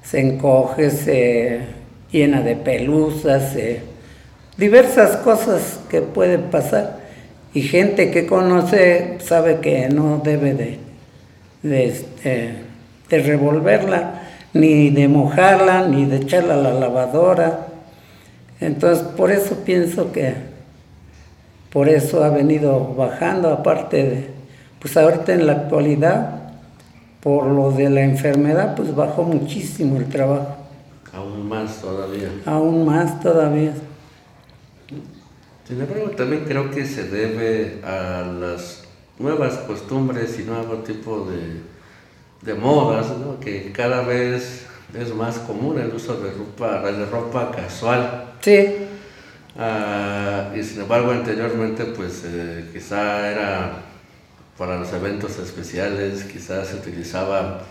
Se 0.03 0.19
encoge, 0.19 0.89
se 0.89 1.59
llena 2.11 2.41
de 2.41 2.55
pelusas, 2.55 3.55
diversas 4.62 5.18
cosas 5.18 5.80
que 5.89 6.01
pueden 6.01 6.44
pasar. 6.44 7.00
Y 7.51 7.63
gente 7.63 8.12
que 8.12 8.27
conoce 8.27 9.18
sabe 9.20 9.60
que 9.60 9.89
no 9.89 10.22
debe 10.24 10.53
de, 10.53 10.80
de 11.63 11.86
este, 11.88 12.53
de 13.10 13.20
revolverla, 13.24 14.22
ni 14.53 14.91
de 14.91 15.08
mojarla, 15.08 15.88
ni 15.88 16.06
de 16.06 16.18
echarla 16.18 16.53
a 16.53 16.58
la 16.58 16.74
lavadora. 16.74 17.68
Entonces, 18.60 19.03
por 19.03 19.32
eso 19.32 19.56
pienso 19.65 20.12
que 20.12 20.36
por 21.74 21.89
eso 21.89 22.24
ha 22.24 22.30
venido 22.30 22.94
bajando, 22.96 23.50
aparte 23.50 24.03
de, 24.03 24.27
pues 24.80 24.96
ahorita 24.96 25.34
en 25.34 25.48
la 25.48 25.53
actualidad, 25.53 26.36
por 27.20 27.48
lo 27.48 27.72
de 27.72 27.89
la 27.89 28.01
enfermedad, 28.01 28.75
pues 28.75 28.96
bajó 28.96 29.24
muchísimo 29.24 29.98
el 29.98 30.06
trabajo. 30.06 30.56
Aún 31.13 31.50
más 31.50 31.82
todavía. 31.82 32.30
Aún 32.46 32.86
más 32.86 33.20
todavía. 33.22 33.74
Sin 35.71 35.79
embargo, 35.79 36.09
también 36.09 36.43
creo 36.43 36.69
que 36.69 36.85
se 36.85 37.05
debe 37.05 37.79
a 37.85 38.23
las 38.23 38.83
nuevas 39.17 39.53
costumbres 39.59 40.37
y 40.37 40.43
nuevo 40.43 40.79
tipo 40.79 41.25
de, 41.31 41.61
de 42.41 42.59
modas, 42.59 43.17
¿no? 43.17 43.39
que 43.39 43.71
cada 43.71 44.01
vez 44.01 44.65
es 44.93 45.15
más 45.15 45.39
común 45.39 45.79
el 45.79 45.95
uso 45.95 46.19
de 46.19 46.31
ropa, 46.31 46.91
de 46.91 47.05
ropa 47.05 47.51
casual. 47.51 48.33
Sí. 48.41 48.79
Ah, 49.57 50.51
y 50.53 50.61
sin 50.61 50.81
embargo, 50.81 51.11
anteriormente, 51.11 51.85
pues 51.85 52.23
eh, 52.25 52.65
quizá 52.73 53.31
era 53.31 53.71
para 54.57 54.77
los 54.77 54.91
eventos 54.91 55.39
especiales, 55.39 56.25
quizás 56.25 56.67
se 56.67 56.75
utilizaba 56.75 57.61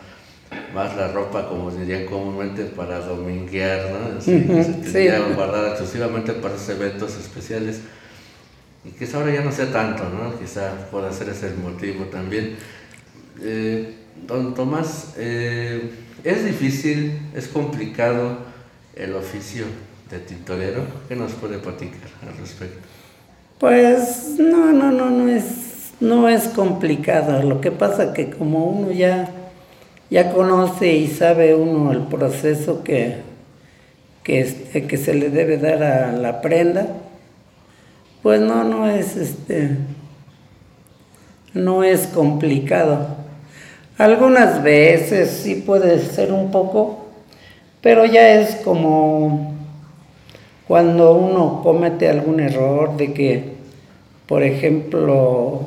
más 0.75 0.97
la 0.97 1.09
ropa, 1.09 1.49
como 1.49 1.71
dirían 1.71 2.07
comúnmente, 2.07 2.65
para 2.65 3.01
dominguear, 3.01 3.91
¿no? 3.91 4.21
se 4.21 4.41
tenía 4.41 5.21
guardada 5.35 5.71
exclusivamente 5.71 6.33
para 6.33 6.55
esos 6.55 6.69
eventos 6.71 7.17
especiales. 7.17 7.81
Y 8.85 8.91
quizá 8.91 9.19
ahora 9.19 9.35
ya 9.35 9.43
no 9.43 9.53
sea 9.53 9.71
tanto, 9.71 10.05
¿no? 10.05 10.39
Quizá 10.39 10.73
pueda 10.91 11.13
ser 11.13 11.29
ese 11.29 11.49
el 11.49 11.59
motivo 11.59 12.05
también. 12.07 12.57
Eh, 13.43 13.95
don 14.27 14.55
Tomás, 14.55 15.15
eh, 15.19 15.91
es 16.25 16.45
difícil, 16.45 17.21
es 17.35 17.49
complicado 17.49 18.39
el 18.95 19.15
oficio 19.15 19.65
de 20.11 20.19
tintorero. 20.19 20.83
¿Qué 21.09 21.17
nos 21.17 21.33
puede 21.33 21.59
platicar 21.59 22.11
al 22.27 22.37
respecto? 22.39 22.79
Pues 23.59 24.37
no, 24.39 24.73
no, 24.73 24.91
no, 24.91 25.11
no 25.11 25.29
es, 25.29 25.93
no 26.01 26.29
es 26.29 26.45
complicado. 26.49 27.43
Lo 27.43 27.61
que 27.61 27.71
pasa 27.71 28.15
que 28.15 28.31
como 28.31 28.65
uno 28.65 28.93
ya, 28.93 29.31
ya 30.11 30.33
conoce 30.33 30.93
y 30.93 31.07
sabe 31.07 31.55
uno 31.55 31.93
el 31.93 32.03
proceso 32.03 32.83
que, 32.83 33.17
que, 34.25 34.45
se 34.45 35.15
le 35.15 35.31
debe 35.31 35.57
dar 35.57 35.83
a 35.83 36.13
la 36.13 36.41
prenda, 36.41 36.89
pues 38.23 38.41
no, 38.41 38.65
no 38.65 38.89
es 38.89 39.17
este, 39.17 39.77
no 41.55 41.85
es 41.85 42.09
complicado. 42.09 43.07
Algunas 43.99 44.63
veces 44.63 45.31
sí 45.31 45.57
puede 45.57 46.01
ser 46.01 46.33
un 46.33 46.51
poco, 46.51 47.07
pero 47.81 48.05
ya 48.05 48.41
es 48.41 48.57
como 48.57 49.55
cuando 50.67 51.15
uno 51.15 51.61
comete 51.63 52.09
algún 52.09 52.41
error 52.41 52.97
de 52.97 53.13
que, 53.13 53.45
por 54.27 54.43
ejemplo, 54.43 55.67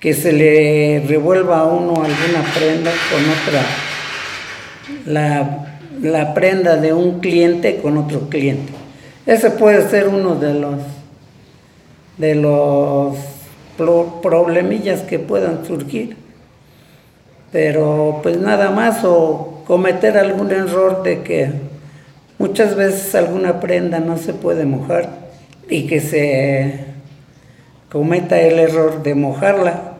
que 0.00 0.14
se 0.14 0.32
le 0.32 1.04
revuelva 1.06 1.60
a 1.60 1.64
uno 1.64 2.02
alguna 2.02 2.44
prenda 2.54 2.90
con 3.10 3.22
otra, 3.30 3.62
la, 5.06 5.78
la 6.00 6.34
prenda 6.34 6.76
de 6.76 6.92
un 6.92 7.20
cliente 7.20 7.76
con 7.76 7.96
otro 7.96 8.28
cliente. 8.28 8.72
Ese 9.26 9.50
puede 9.50 9.88
ser 9.88 10.08
uno 10.08 10.34
de 10.34 10.54
los 10.54 10.80
de 12.18 12.34
los 12.34 13.16
problemillas 14.22 15.02
que 15.02 15.18
puedan 15.18 15.66
surgir 15.66 16.16
pero 17.52 18.20
pues 18.22 18.38
nada 18.38 18.70
más 18.70 19.04
o 19.04 19.62
cometer 19.66 20.18
algún 20.18 20.50
error 20.50 21.02
de 21.02 21.22
que 21.22 21.52
muchas 22.38 22.74
veces 22.76 23.14
alguna 23.14 23.60
prenda 23.60 23.98
no 24.00 24.18
se 24.18 24.34
puede 24.34 24.66
mojar 24.66 25.08
y 25.68 25.86
que 25.86 26.00
se 26.00 26.84
cometa 27.96 28.38
el 28.38 28.58
error 28.58 29.02
de 29.02 29.14
mojarla 29.14 29.94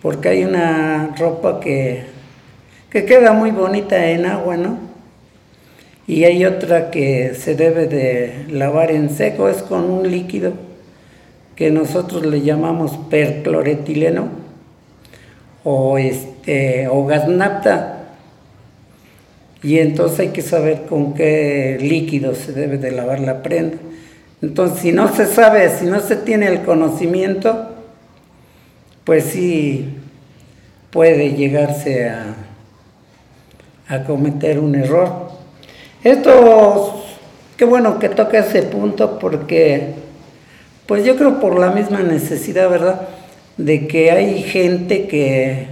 porque 0.00 0.30
hay 0.30 0.44
una 0.44 1.14
ropa 1.18 1.60
que, 1.60 2.04
que 2.88 3.04
queda 3.04 3.34
muy 3.34 3.50
bonita 3.50 4.10
en 4.10 4.24
agua, 4.24 4.56
¿no? 4.56 4.78
Y 6.06 6.24
hay 6.24 6.46
otra 6.46 6.90
que 6.90 7.34
se 7.34 7.54
debe 7.56 7.88
de 7.88 8.46
lavar 8.48 8.90
en 8.90 9.10
seco, 9.10 9.50
es 9.50 9.62
con 9.62 9.90
un 9.90 10.10
líquido 10.10 10.54
que 11.56 11.70
nosotros 11.70 12.24
le 12.24 12.40
llamamos 12.40 12.96
percloretileno 13.10 14.30
o 15.62 15.98
este 15.98 16.88
o. 16.88 17.06
Y 19.62 19.78
entonces 19.78 20.20
hay 20.20 20.28
que 20.28 20.40
saber 20.40 20.86
con 20.88 21.12
qué 21.12 21.76
líquido 21.82 22.34
se 22.34 22.52
debe 22.52 22.78
de 22.78 22.92
lavar 22.92 23.20
la 23.20 23.42
prenda. 23.42 23.76
Entonces, 24.42 24.80
si 24.80 24.92
no 24.92 25.14
se 25.14 25.26
sabe, 25.26 25.70
si 25.78 25.86
no 25.86 26.00
se 26.00 26.16
tiene 26.16 26.48
el 26.48 26.62
conocimiento, 26.62 27.70
pues 29.04 29.24
sí 29.24 29.88
puede 30.90 31.34
llegarse 31.34 32.08
a, 32.08 32.34
a 33.88 34.04
cometer 34.04 34.58
un 34.58 34.74
error. 34.74 35.28
Esto, 36.02 37.02
qué 37.56 37.64
bueno 37.64 37.98
que 37.98 38.08
toca 38.08 38.38
ese 38.38 38.62
punto 38.62 39.18
porque, 39.18 39.94
pues 40.86 41.04
yo 41.04 41.16
creo 41.16 41.40
por 41.40 41.58
la 41.58 41.70
misma 41.70 42.00
necesidad, 42.00 42.68
¿verdad? 42.68 43.08
De 43.56 43.86
que 43.86 44.10
hay 44.10 44.42
gente 44.42 45.06
que 45.06 45.68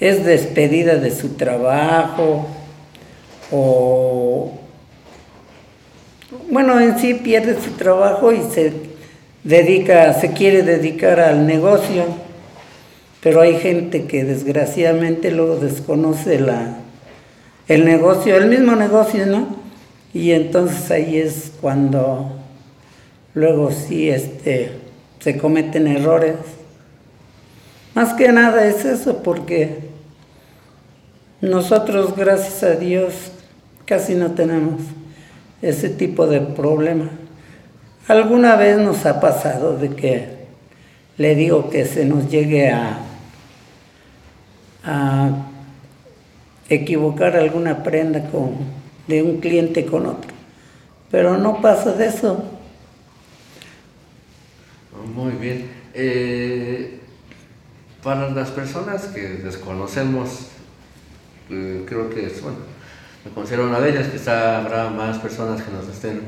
es 0.00 0.24
despedida 0.24 0.96
de 0.96 1.10
su 1.10 1.30
trabajo 1.30 2.46
o, 3.50 4.52
bueno, 6.52 6.78
en 6.78 6.98
sí 6.98 7.14
pierde 7.14 7.58
su 7.58 7.70
trabajo 7.70 8.30
y 8.30 8.42
se 8.42 8.74
dedica, 9.42 10.12
se 10.12 10.32
quiere 10.32 10.62
dedicar 10.62 11.18
al 11.18 11.46
negocio, 11.46 12.04
pero 13.22 13.40
hay 13.40 13.58
gente 13.58 14.04
que 14.04 14.22
desgraciadamente 14.24 15.30
luego 15.30 15.56
desconoce 15.56 16.38
la, 16.38 16.76
el 17.68 17.86
negocio, 17.86 18.36
el 18.36 18.48
mismo 18.48 18.76
negocio, 18.76 19.24
¿no? 19.24 19.46
Y 20.12 20.32
entonces 20.32 20.90
ahí 20.90 21.16
es 21.16 21.52
cuando 21.58 22.32
luego 23.32 23.70
sí 23.70 24.10
este, 24.10 24.72
se 25.20 25.38
cometen 25.38 25.86
errores. 25.86 26.34
Más 27.94 28.12
que 28.12 28.30
nada 28.30 28.66
es 28.66 28.84
eso, 28.84 29.22
porque 29.22 29.78
nosotros, 31.40 32.14
gracias 32.14 32.62
a 32.62 32.74
Dios, 32.74 33.14
casi 33.86 34.14
no 34.14 34.32
tenemos 34.32 34.82
ese 35.62 35.88
tipo 35.88 36.26
de 36.26 36.40
problema. 36.40 37.10
Alguna 38.08 38.56
vez 38.56 38.78
nos 38.78 39.06
ha 39.06 39.20
pasado 39.20 39.78
de 39.78 39.90
que 39.90 40.42
le 41.16 41.34
digo 41.34 41.70
que 41.70 41.84
se 41.84 42.04
nos 42.04 42.28
llegue 42.28 42.70
a, 42.70 42.98
a 44.84 45.30
equivocar 46.68 47.36
alguna 47.36 47.82
prenda 47.82 48.28
con, 48.30 48.56
de 49.06 49.22
un 49.22 49.40
cliente 49.40 49.86
con 49.86 50.06
otro, 50.06 50.32
pero 51.10 51.38
no 51.38 51.60
pasa 51.60 51.92
de 51.92 52.06
eso. 52.06 52.44
Muy 55.14 55.32
bien. 55.32 55.70
Eh, 55.94 56.98
para 58.02 58.30
las 58.30 58.50
personas 58.50 59.02
que 59.06 59.20
desconocemos 59.20 60.48
eh, 61.50 61.84
creo 61.86 62.08
que 62.10 62.26
es, 62.26 62.42
bueno, 62.42 62.58
me 63.24 63.30
considero 63.30 63.68
una 63.68 63.80
de 63.80 63.90
ellas, 63.90 64.08
quizá 64.08 64.58
habrá 64.58 64.90
más 64.90 65.18
personas 65.18 65.62
que 65.62 65.70
nos 65.70 65.88
estén 65.88 66.22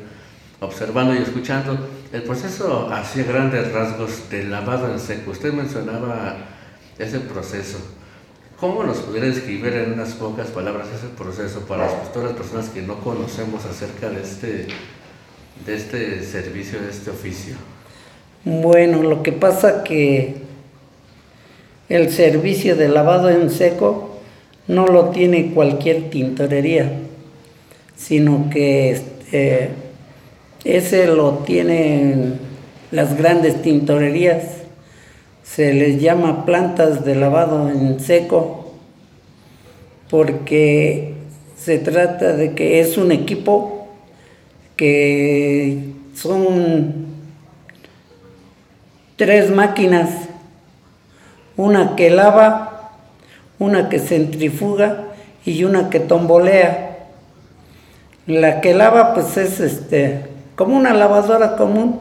observando 0.60 1.14
y 1.14 1.18
escuchando. 1.18 1.76
El 2.12 2.22
proceso 2.22 2.88
hacia 2.92 3.24
grandes 3.24 3.72
rasgos 3.72 4.30
del 4.30 4.50
lavado 4.50 4.92
en 4.92 5.00
seco, 5.00 5.32
usted 5.32 5.52
mencionaba 5.52 6.36
ese 6.98 7.20
proceso. 7.20 7.78
¿Cómo 8.60 8.84
nos 8.84 8.98
pudiera 8.98 9.26
describir 9.26 9.72
en 9.74 9.94
unas 9.94 10.12
pocas 10.12 10.48
palabras 10.48 10.86
ese 10.96 11.08
proceso 11.08 11.60
para 11.60 11.88
todas 12.12 12.30
las 12.30 12.36
personas 12.36 12.68
que 12.68 12.82
no 12.82 13.00
conocemos 13.00 13.64
acerca 13.64 14.08
de 14.08 14.22
este, 14.22 14.66
de 15.66 15.74
este 15.74 16.22
servicio, 16.22 16.80
de 16.80 16.90
este 16.90 17.10
oficio? 17.10 17.56
Bueno, 18.44 19.02
lo 19.02 19.22
que 19.22 19.32
pasa 19.32 19.82
que 19.82 20.36
el 21.88 22.12
servicio 22.12 22.76
de 22.76 22.88
lavado 22.88 23.28
en 23.28 23.50
seco 23.50 24.13
no 24.66 24.86
lo 24.86 25.10
tiene 25.10 25.52
cualquier 25.52 26.10
tintorería, 26.10 26.90
sino 27.96 28.48
que 28.50 28.90
este, 28.90 29.70
ese 30.64 31.06
lo 31.06 31.38
tienen 31.38 32.38
las 32.90 33.16
grandes 33.16 33.60
tintorerías. 33.62 34.44
Se 35.42 35.74
les 35.74 36.00
llama 36.00 36.44
plantas 36.46 37.04
de 37.04 37.14
lavado 37.14 37.68
en 37.70 38.00
seco 38.00 38.72
porque 40.10 41.14
se 41.56 41.78
trata 41.78 42.34
de 42.34 42.54
que 42.54 42.80
es 42.80 42.96
un 42.96 43.12
equipo 43.12 43.88
que 44.76 45.92
son 46.14 47.06
tres 49.16 49.50
máquinas, 49.50 50.10
una 51.56 51.96
que 51.96 52.10
lava, 52.10 52.73
una 53.58 53.88
que 53.88 53.98
centrifuga 53.98 55.04
y 55.44 55.64
una 55.64 55.90
que 55.90 56.00
tombolea. 56.00 57.08
La 58.26 58.60
que 58.60 58.74
lava 58.74 59.14
pues 59.14 59.36
es 59.36 59.60
este 59.60 60.22
como 60.56 60.76
una 60.76 60.94
lavadora 60.94 61.56
común, 61.56 62.00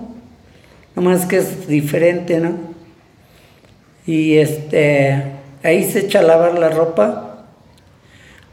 nomás 0.96 1.26
que 1.26 1.38
es 1.38 1.68
diferente, 1.68 2.40
¿no? 2.40 2.54
Y 4.06 4.38
este 4.38 5.24
ahí 5.64 5.90
se 5.90 6.00
echa 6.00 6.20
a 6.20 6.24
lavar 6.24 6.60
la 6.60 6.70
ropa, 6.70 7.46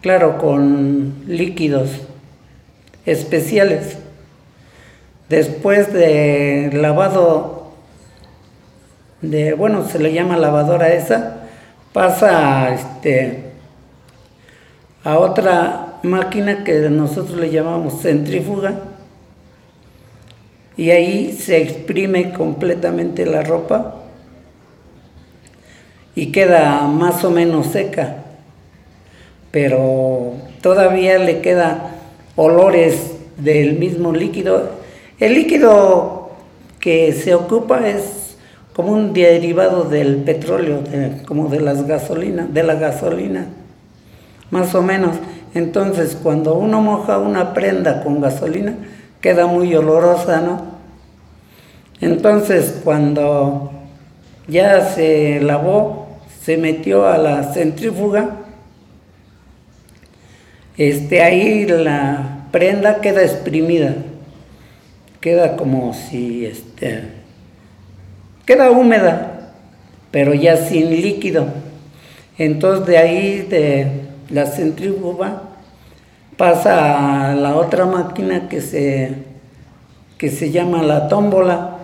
claro, 0.00 0.38
con 0.38 1.22
líquidos 1.26 1.90
especiales. 3.04 3.98
Después 5.28 5.92
de 5.92 6.70
lavado, 6.72 7.72
de, 9.22 9.52
bueno, 9.54 9.86
se 9.88 9.98
le 9.98 10.12
llama 10.12 10.36
lavadora 10.36 10.92
esa, 10.92 11.39
pasa 11.92 12.72
este, 12.74 13.44
a 15.04 15.18
otra 15.18 15.98
máquina 16.02 16.64
que 16.64 16.88
nosotros 16.90 17.38
le 17.38 17.50
llamamos 17.50 18.00
centrífuga 18.02 18.74
y 20.76 20.90
ahí 20.90 21.32
se 21.32 21.60
exprime 21.60 22.32
completamente 22.32 23.26
la 23.26 23.42
ropa 23.42 23.96
y 26.14 26.32
queda 26.32 26.86
más 26.86 27.24
o 27.24 27.30
menos 27.30 27.66
seca, 27.68 28.16
pero 29.50 30.34
todavía 30.62 31.18
le 31.18 31.40
queda 31.40 31.96
olores 32.36 33.16
del 33.36 33.78
mismo 33.78 34.12
líquido. 34.12 34.70
El 35.18 35.34
líquido 35.34 36.30
que 36.78 37.12
se 37.12 37.34
ocupa 37.34 37.86
es 37.88 38.19
como 38.80 38.94
un 38.94 39.12
derivado 39.12 39.84
del 39.84 40.16
petróleo, 40.22 40.82
como 41.26 41.50
de 41.50 41.60
las 41.60 41.86
gasolinas, 41.86 42.54
de 42.54 42.62
la 42.62 42.76
gasolina, 42.76 43.44
más 44.50 44.74
o 44.74 44.80
menos. 44.80 45.16
Entonces, 45.52 46.16
cuando 46.22 46.54
uno 46.54 46.80
moja 46.80 47.18
una 47.18 47.52
prenda 47.52 48.02
con 48.02 48.22
gasolina, 48.22 48.74
queda 49.20 49.46
muy 49.46 49.74
olorosa, 49.74 50.40
¿no? 50.40 50.62
Entonces, 52.00 52.80
cuando 52.82 53.70
ya 54.48 54.82
se 54.86 55.40
lavó, 55.42 56.08
se 56.42 56.56
metió 56.56 57.06
a 57.06 57.18
la 57.18 57.52
centrífuga, 57.52 58.38
este, 60.78 61.22
ahí 61.22 61.66
la 61.66 62.46
prenda 62.50 63.02
queda 63.02 63.20
exprimida, 63.24 63.94
queda 65.20 65.56
como 65.56 65.92
si, 65.92 66.46
este, 66.46 67.19
queda 68.46 68.70
húmeda, 68.70 69.52
pero 70.10 70.34
ya 70.34 70.56
sin 70.56 70.90
líquido. 70.90 71.46
Entonces 72.38 72.86
de 72.86 72.98
ahí 72.98 73.42
de 73.42 73.86
la 74.30 74.46
centrífuga 74.46 75.42
pasa 76.36 77.30
a 77.30 77.34
la 77.34 77.56
otra 77.56 77.84
máquina 77.86 78.48
que 78.48 78.60
se, 78.60 79.14
que 80.16 80.30
se 80.30 80.50
llama 80.50 80.82
la 80.82 81.08
tómbola. 81.08 81.76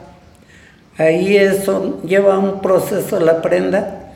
Ahí 0.99 1.37
eso 1.37 2.01
lleva 2.05 2.39
un 2.39 2.63
proceso 2.63 3.21
la 3.21 3.43
prenda 3.43 4.15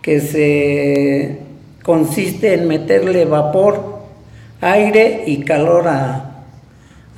que 0.00 0.20
se 0.20 1.38
consiste 1.82 2.54
en 2.54 2.68
meterle 2.68 3.24
vapor, 3.24 4.00
aire 4.60 5.24
y 5.26 5.42
calor 5.42 5.88
a, 5.88 6.26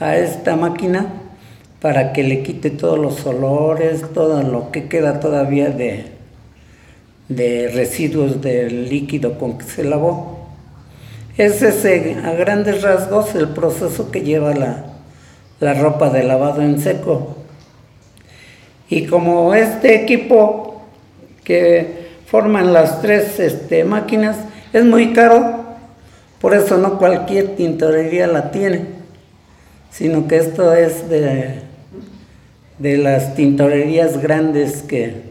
esta 0.00 0.56
máquina 0.56 1.21
para 1.82 2.12
que 2.12 2.22
le 2.22 2.44
quite 2.44 2.70
todos 2.70 2.96
los 2.96 3.26
olores, 3.26 4.04
todo 4.14 4.40
lo 4.44 4.70
que 4.70 4.86
queda 4.86 5.18
todavía 5.18 5.70
de, 5.70 6.04
de 7.28 7.72
residuos 7.74 8.40
del 8.40 8.88
líquido 8.88 9.36
con 9.36 9.58
que 9.58 9.64
se 9.64 9.82
lavó. 9.82 10.46
Ese 11.36 11.70
es 11.70 12.24
a 12.24 12.34
grandes 12.34 12.82
rasgos 12.82 13.34
el 13.34 13.48
proceso 13.48 14.12
que 14.12 14.20
lleva 14.20 14.54
la, 14.54 14.84
la 15.58 15.74
ropa 15.74 16.08
de 16.10 16.22
lavado 16.22 16.62
en 16.62 16.80
seco. 16.80 17.36
Y 18.88 19.06
como 19.06 19.52
este 19.52 19.96
equipo 19.96 20.82
que 21.42 22.06
forman 22.26 22.72
las 22.72 23.02
tres 23.02 23.40
este, 23.40 23.82
máquinas 23.82 24.36
es 24.72 24.84
muy 24.84 25.12
caro, 25.12 25.64
por 26.40 26.54
eso 26.54 26.76
no 26.76 26.96
cualquier 26.96 27.56
tintorería 27.56 28.28
la 28.28 28.52
tiene, 28.52 28.86
sino 29.90 30.28
que 30.28 30.36
esto 30.36 30.72
es 30.74 31.08
de, 31.08 31.71
de 32.82 32.98
las 32.98 33.36
tintorerías 33.36 34.20
grandes 34.20 34.82
que... 34.82 35.30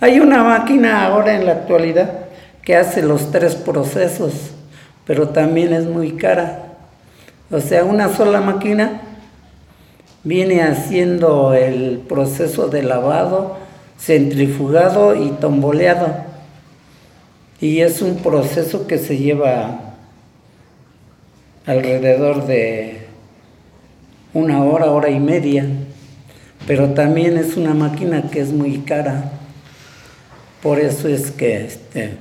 Hay 0.00 0.18
una 0.18 0.42
máquina 0.42 1.06
ahora 1.06 1.36
en 1.36 1.46
la 1.46 1.52
actualidad 1.52 2.26
que 2.62 2.74
hace 2.74 3.02
los 3.02 3.30
tres 3.30 3.54
procesos, 3.54 4.32
pero 5.06 5.28
también 5.28 5.72
es 5.72 5.86
muy 5.86 6.12
cara. 6.12 6.74
O 7.50 7.60
sea, 7.60 7.84
una 7.84 8.08
sola 8.08 8.40
máquina 8.40 9.00
viene 10.24 10.62
haciendo 10.62 11.54
el 11.54 12.02
proceso 12.08 12.68
de 12.68 12.82
lavado, 12.82 13.58
centrifugado 13.96 15.14
y 15.14 15.30
tomboleado. 15.30 16.08
Y 17.60 17.80
es 17.80 18.02
un 18.02 18.16
proceso 18.16 18.88
que 18.88 18.98
se 18.98 19.18
lleva 19.18 19.94
alrededor 21.64 22.46
de 22.46 23.06
una 24.34 24.64
hora, 24.64 24.90
hora 24.90 25.10
y 25.10 25.20
media, 25.20 25.64
pero 26.68 26.90
también 26.90 27.38
es 27.38 27.56
una 27.56 27.72
máquina 27.72 28.24
que 28.30 28.40
es 28.40 28.52
muy 28.52 28.80
cara. 28.80 29.32
Por 30.62 30.78
eso 30.78 31.08
es 31.08 31.30
que, 31.30 31.64
este, 31.64 32.18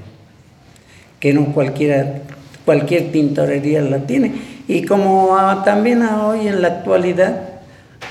que 1.19 1.33
no 1.33 1.47
cualquiera, 1.47 2.21
cualquier 2.63 3.11
tintorería 3.11 3.81
la 3.81 4.07
tiene. 4.07 4.35
Y 4.69 4.83
como 4.83 5.37
también 5.65 6.01
hoy 6.01 6.47
en 6.47 6.61
la 6.61 6.69
actualidad 6.69 7.41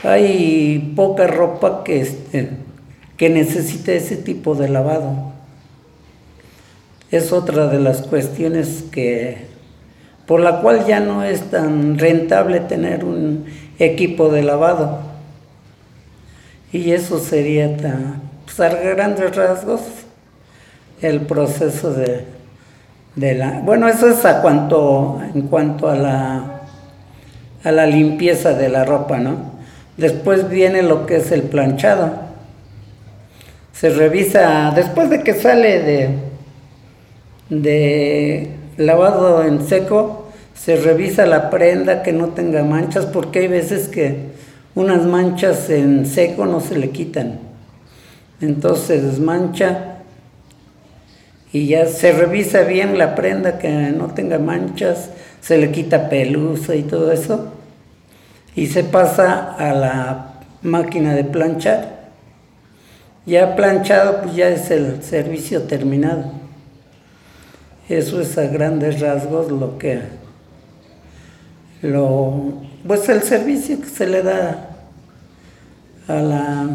hay 0.02 0.92
poca 0.94 1.26
ropa 1.26 1.82
que, 1.82 2.02
este, 2.02 2.50
que 3.16 3.30
necesite 3.30 3.96
ese 3.96 4.16
tipo 4.16 4.54
de 4.54 4.68
lavado. 4.68 5.32
Es 7.10 7.32
otra 7.32 7.68
de 7.68 7.80
las 7.80 8.02
cuestiones 8.02 8.84
que 8.92 9.46
por 10.26 10.40
la 10.40 10.60
cual 10.60 10.84
ya 10.86 11.00
no 11.00 11.24
es 11.24 11.50
tan 11.50 11.98
rentable 11.98 12.60
tener 12.60 13.06
un 13.06 13.46
equipo 13.78 14.28
de 14.28 14.42
lavado. 14.42 15.15
Y 16.76 16.92
eso 16.92 17.18
sería 17.18 17.74
tan, 17.74 18.20
pues 18.44 18.60
a 18.60 18.68
grandes 18.68 19.34
rasgos 19.34 19.80
el 21.00 21.22
proceso 21.22 21.94
de, 21.94 22.26
la... 23.16 23.60
Bueno, 23.64 23.88
eso 23.88 24.10
es 24.10 24.22
a 24.26 24.42
cuanto, 24.42 25.18
en 25.34 25.48
cuanto 25.48 25.88
a 25.88 25.96
la, 25.96 26.60
a 27.64 27.72
la 27.72 27.86
limpieza 27.86 28.52
de 28.52 28.68
la 28.68 28.84
ropa, 28.84 29.16
¿no? 29.16 29.52
Después 29.96 30.50
viene 30.50 30.82
lo 30.82 31.06
que 31.06 31.16
es 31.16 31.32
el 31.32 31.44
planchado. 31.44 32.12
Se 33.72 33.88
revisa, 33.88 34.70
después 34.76 35.08
de 35.08 35.22
que 35.22 35.32
sale 35.32 35.80
de, 35.80 36.10
de 37.48 38.50
lavado 38.76 39.44
en 39.44 39.66
seco, 39.66 40.28
se 40.54 40.76
revisa 40.76 41.24
la 41.24 41.48
prenda 41.48 42.02
que 42.02 42.12
no 42.12 42.28
tenga 42.28 42.62
manchas, 42.64 43.06
porque 43.06 43.38
hay 43.38 43.48
veces 43.48 43.88
que 43.88 44.36
unas 44.76 45.04
manchas 45.06 45.68
en 45.70 46.06
seco 46.06 46.46
no 46.46 46.60
se 46.60 46.78
le 46.78 46.90
quitan. 46.90 47.40
Entonces 48.40 48.86
se 48.86 49.00
desmancha 49.00 49.96
y 51.52 51.68
ya 51.68 51.86
se 51.86 52.12
revisa 52.12 52.60
bien 52.60 52.98
la 52.98 53.14
prenda 53.14 53.58
que 53.58 53.70
no 53.70 54.08
tenga 54.08 54.38
manchas, 54.38 55.10
se 55.40 55.56
le 55.56 55.72
quita 55.72 56.10
pelusa 56.10 56.74
y 56.74 56.82
todo 56.82 57.10
eso, 57.10 57.52
y 58.54 58.66
se 58.66 58.84
pasa 58.84 59.54
a 59.54 59.72
la 59.72 60.34
máquina 60.60 61.14
de 61.14 61.24
planchar. 61.24 61.96
Ya 63.24 63.56
planchado, 63.56 64.22
pues 64.22 64.36
ya 64.36 64.50
es 64.50 64.70
el 64.70 65.02
servicio 65.02 65.62
terminado. 65.62 66.30
Eso 67.88 68.20
es 68.20 68.36
a 68.36 68.42
grandes 68.42 69.00
rasgos 69.00 69.50
lo 69.50 69.78
que, 69.78 70.00
lo, 71.82 72.60
pues 72.86 73.08
el 73.08 73.22
servicio 73.22 73.80
que 73.80 73.88
se 73.88 74.06
le 74.06 74.22
da 74.22 74.65
a 76.08 76.14
la, 76.14 76.68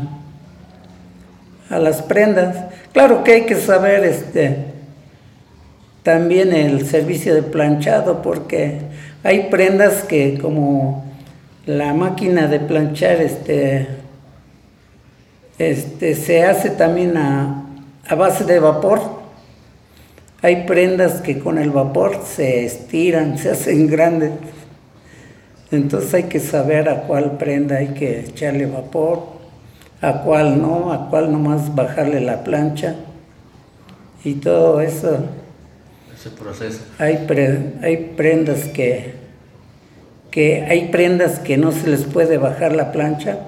a 1.70 1.80
las 1.80 2.02
prendas. 2.02 2.66
Claro 2.94 3.24
que 3.24 3.34
hay 3.34 3.46
que 3.46 3.56
saber 3.56 4.04
este, 4.04 4.66
también 6.04 6.54
el 6.54 6.86
servicio 6.88 7.36
de 7.36 7.44
planchado 7.44 8.22
porque 8.22 8.80
hay 9.24 9.50
prendas 9.50 10.04
que 10.04 10.38
como 10.40 11.06
la 11.66 11.94
máquina 11.94 12.48
de 12.48 12.60
planchar 12.60 13.22
este, 13.22 13.88
este, 15.58 16.16
se 16.16 16.44
hace 16.44 16.72
también 16.72 17.18
a, 17.18 17.66
a 18.08 18.16
base 18.16 18.44
de 18.46 18.60
vapor 18.60 19.22
hay 20.44 20.64
prendas 20.66 21.22
que 21.22 21.38
con 21.38 21.60
el 21.60 21.70
vapor 21.70 22.20
se 22.26 22.66
estiran, 22.66 23.38
se 23.38 23.52
hacen 23.52 23.88
grandes. 23.88 24.32
Entonces 25.72 26.14
hay 26.14 26.24
que 26.24 26.40
saber 26.40 26.90
a 26.90 27.04
cuál 27.04 27.38
prenda 27.38 27.78
hay 27.78 27.90
que 27.90 28.20
echarle 28.22 28.66
vapor, 28.66 29.24
a 30.02 30.22
cuál 30.22 30.62
no, 30.62 30.92
a 30.92 31.10
cuál 31.10 31.32
nomás 31.32 31.74
bajarle 31.74 32.20
la 32.20 32.44
plancha 32.44 32.96
y 34.24 34.34
todo 34.36 34.82
eso. 34.82 35.26
Ese 36.14 36.30
proceso. 36.32 36.82
Hay, 37.00 37.26
hay 37.82 38.14
prendas 38.18 38.66
que, 38.66 39.14
que 40.30 40.64
hay 40.64 40.90
prendas 40.90 41.40
que 41.40 41.58
no 41.58 41.72
se 41.72 41.88
les 41.88 42.04
puede 42.04 42.38
bajar 42.38 42.76
la 42.76 42.92
plancha 42.92 43.40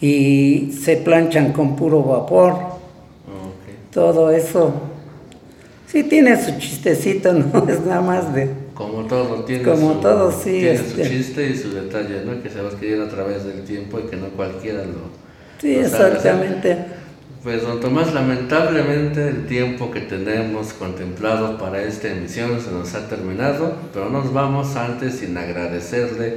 y 0.00 0.72
se 0.82 0.96
planchan 0.96 1.52
con 1.52 1.76
puro 1.76 2.02
vapor. 2.02 2.72
Todo 3.92 4.30
eso 4.30 4.92
Sí 5.92 6.04
tiene 6.04 6.42
su 6.42 6.58
chistecito, 6.58 7.32
no 7.34 7.68
es 7.68 7.84
nada 7.84 8.00
más 8.00 8.34
de... 8.34 8.61
Como 8.82 9.06
todo 9.06 9.44
tiene, 9.44 9.62
Como 9.62 9.94
su, 9.94 10.00
todo, 10.00 10.30
sí, 10.32 10.60
tiene 10.60 10.78
su 10.78 11.00
este. 11.00 11.08
chiste 11.08 11.48
y 11.48 11.56
su 11.56 11.72
detalle, 11.72 12.24
¿no? 12.24 12.42
Que 12.42 12.50
sabemos 12.50 12.74
que 12.74 12.86
viene 12.86 13.04
a 13.04 13.08
través 13.08 13.44
del 13.44 13.62
tiempo 13.64 13.98
y 14.00 14.04
que 14.04 14.16
no 14.16 14.28
cualquiera 14.30 14.84
lo, 14.84 15.10
Sí, 15.60 15.76
lo 15.76 15.88
sabe 15.88 16.12
hacer. 16.16 16.16
exactamente. 16.16 16.78
Pues 17.42 17.62
don 17.62 17.80
Tomás, 17.80 18.14
lamentablemente 18.14 19.26
el 19.28 19.46
tiempo 19.46 19.90
que 19.90 20.00
tenemos 20.02 20.72
contemplado 20.74 21.58
para 21.58 21.82
esta 21.82 22.08
emisión 22.08 22.60
se 22.60 22.70
nos 22.70 22.94
ha 22.94 23.08
terminado, 23.08 23.76
pero 23.92 24.08
no 24.10 24.22
nos 24.22 24.32
vamos 24.32 24.76
antes 24.76 25.16
sin 25.16 25.36
agradecerle 25.36 26.36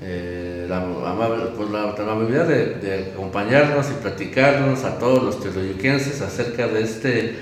eh, 0.00 0.66
la, 0.68 0.76
amable, 0.82 1.46
pues, 1.56 1.70
la, 1.70 1.86
la 1.86 2.12
amabilidad 2.12 2.46
de, 2.46 2.74
de 2.76 3.10
acompañarnos 3.12 3.86
y 3.90 3.94
platicarnos 4.00 4.84
a 4.84 4.96
todos 4.98 5.24
los 5.24 5.40
teoloyuquenses 5.40 6.20
acerca 6.20 6.68
de 6.68 6.82
este, 6.82 7.34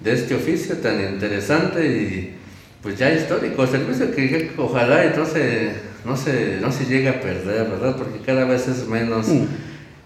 de 0.00 0.12
este 0.12 0.36
oficio 0.36 0.76
tan 0.76 1.00
interesante 1.02 1.84
y 1.86 2.36
pues 2.82 2.96
ya 2.98 3.12
histórico, 3.12 3.66
servicio 3.66 4.10
que, 4.14 4.50
ojalá 4.56 5.04
y 5.06 5.16
no 5.16 5.24
se, 5.26 5.72
no, 6.04 6.16
se, 6.16 6.60
llegue 6.86 7.08
a 7.08 7.20
perder, 7.20 7.68
¿verdad? 7.68 7.96
Porque 7.96 8.20
cada 8.24 8.44
vez 8.44 8.68
es 8.68 8.86
menos 8.86 9.26
Mm. 9.28 9.44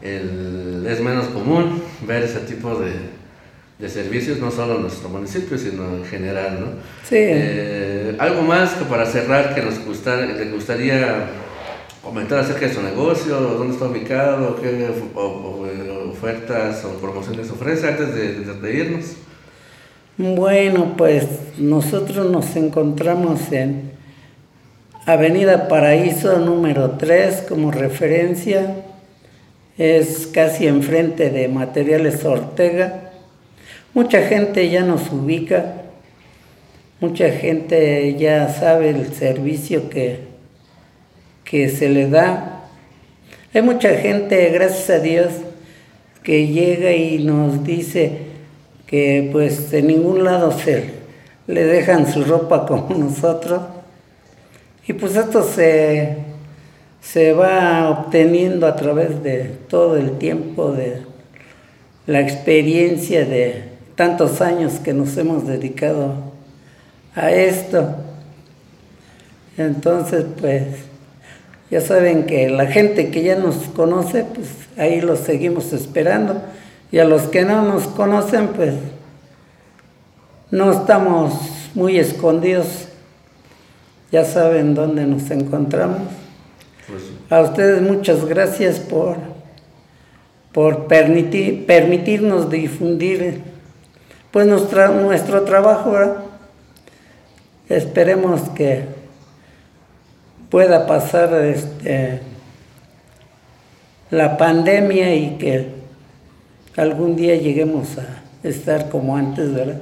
el- 0.02 0.86
es 0.88 1.00
menos 1.00 1.26
común 1.26 1.82
ver 2.06 2.22
ese 2.24 2.40
tipo 2.40 2.74
de, 2.76 2.92
de 3.78 3.88
servicios, 3.88 4.38
no 4.38 4.50
solo 4.50 4.76
en 4.76 4.82
nuestro 4.82 5.08
municipio, 5.08 5.58
sino 5.58 5.96
en 5.96 6.04
general, 6.04 6.58
¿no? 6.60 6.66
Sí. 7.08 7.16
Eh, 7.18 8.16
algo 8.18 8.42
más 8.42 8.70
que 8.74 8.84
para 8.84 9.06
cerrar 9.06 9.54
que 9.54 9.62
nos 9.62 9.78
gustar, 9.84 10.20
le 10.20 10.44
gustaría 10.50 11.26
comentar 12.02 12.38
acerca 12.38 12.66
de 12.66 12.74
su 12.74 12.82
negocio, 12.82 13.36
dónde 13.38 13.74
está 13.74 13.86
ubicado, 13.86 14.60
qué 14.60 14.88
of- 14.88 15.16
o- 15.16 16.10
ofertas 16.10 16.84
o 16.84 17.00
promociones 17.00 17.50
ofrece 17.50 17.86
antes 17.88 18.14
de, 18.14 18.32
de- 18.40 18.54
de 18.54 18.74
irnos. 18.76 19.04
Bueno, 20.18 20.92
pues 20.98 21.26
nosotros 21.56 22.30
nos 22.30 22.54
encontramos 22.54 23.50
en 23.50 23.92
Avenida 25.06 25.68
Paraíso 25.68 26.38
número 26.38 26.90
3 26.98 27.46
como 27.48 27.70
referencia. 27.70 28.76
Es 29.78 30.26
casi 30.26 30.66
enfrente 30.66 31.30
de 31.30 31.48
Materiales 31.48 32.26
Ortega. 32.26 33.10
Mucha 33.94 34.20
gente 34.20 34.68
ya 34.68 34.82
nos 34.82 35.10
ubica. 35.10 35.76
Mucha 37.00 37.30
gente 37.30 38.14
ya 38.18 38.50
sabe 38.50 38.90
el 38.90 39.14
servicio 39.14 39.88
que, 39.88 40.18
que 41.42 41.70
se 41.70 41.88
le 41.88 42.10
da. 42.10 42.66
Hay 43.54 43.62
mucha 43.62 43.94
gente, 43.94 44.50
gracias 44.50 44.90
a 44.90 44.98
Dios, 44.98 45.32
que 46.22 46.48
llega 46.48 46.92
y 46.92 47.24
nos 47.24 47.64
dice 47.64 48.31
que 48.92 49.30
pues 49.32 49.72
en 49.72 49.86
ningún 49.86 50.22
lado 50.22 50.52
se 50.52 50.90
le 51.46 51.64
dejan 51.64 52.12
su 52.12 52.24
ropa 52.24 52.66
como 52.68 52.94
nosotros. 52.94 53.62
Y 54.86 54.92
pues 54.92 55.16
esto 55.16 55.42
se, 55.42 56.18
se 57.00 57.32
va 57.32 57.88
obteniendo 57.88 58.66
a 58.66 58.76
través 58.76 59.22
de 59.22 59.44
todo 59.70 59.96
el 59.96 60.18
tiempo, 60.18 60.72
de 60.72 60.98
la 62.06 62.20
experiencia 62.20 63.24
de 63.24 63.62
tantos 63.94 64.42
años 64.42 64.74
que 64.74 64.92
nos 64.92 65.16
hemos 65.16 65.46
dedicado 65.46 66.12
a 67.14 67.30
esto. 67.30 67.96
Entonces, 69.56 70.26
pues, 70.38 70.64
ya 71.70 71.80
saben 71.80 72.26
que 72.26 72.50
la 72.50 72.66
gente 72.66 73.10
que 73.10 73.22
ya 73.22 73.36
nos 73.36 73.56
conoce, 73.74 74.24
pues 74.24 74.48
ahí 74.76 75.00
los 75.00 75.20
seguimos 75.20 75.72
esperando. 75.72 76.42
Y 76.92 76.98
a 76.98 77.04
los 77.06 77.22
que 77.22 77.42
no 77.42 77.62
nos 77.62 77.84
conocen, 77.88 78.48
pues 78.48 78.74
no 80.50 80.70
estamos 80.70 81.32
muy 81.74 81.98
escondidos. 81.98 82.88
Ya 84.12 84.26
saben 84.26 84.74
dónde 84.74 85.06
nos 85.06 85.30
encontramos. 85.30 86.02
Pues, 86.86 87.02
A 87.30 87.40
ustedes 87.40 87.80
muchas 87.80 88.26
gracias 88.26 88.78
por, 88.78 89.16
por 90.52 90.86
permitir, 90.86 91.64
permitirnos 91.64 92.50
difundir 92.50 93.40
pues 94.30 94.46
nuestra, 94.46 94.88
nuestro 94.88 95.44
trabajo. 95.44 95.92
¿verdad? 95.92 96.16
Esperemos 97.70 98.42
que 98.50 98.84
pueda 100.50 100.86
pasar 100.86 101.32
este, 101.42 102.20
la 104.10 104.36
pandemia 104.36 105.14
y 105.14 105.38
que 105.38 105.81
algún 106.76 107.16
día 107.16 107.36
lleguemos 107.36 107.98
a 107.98 108.22
estar 108.46 108.88
como 108.88 109.16
antes, 109.16 109.52
¿verdad? 109.54 109.80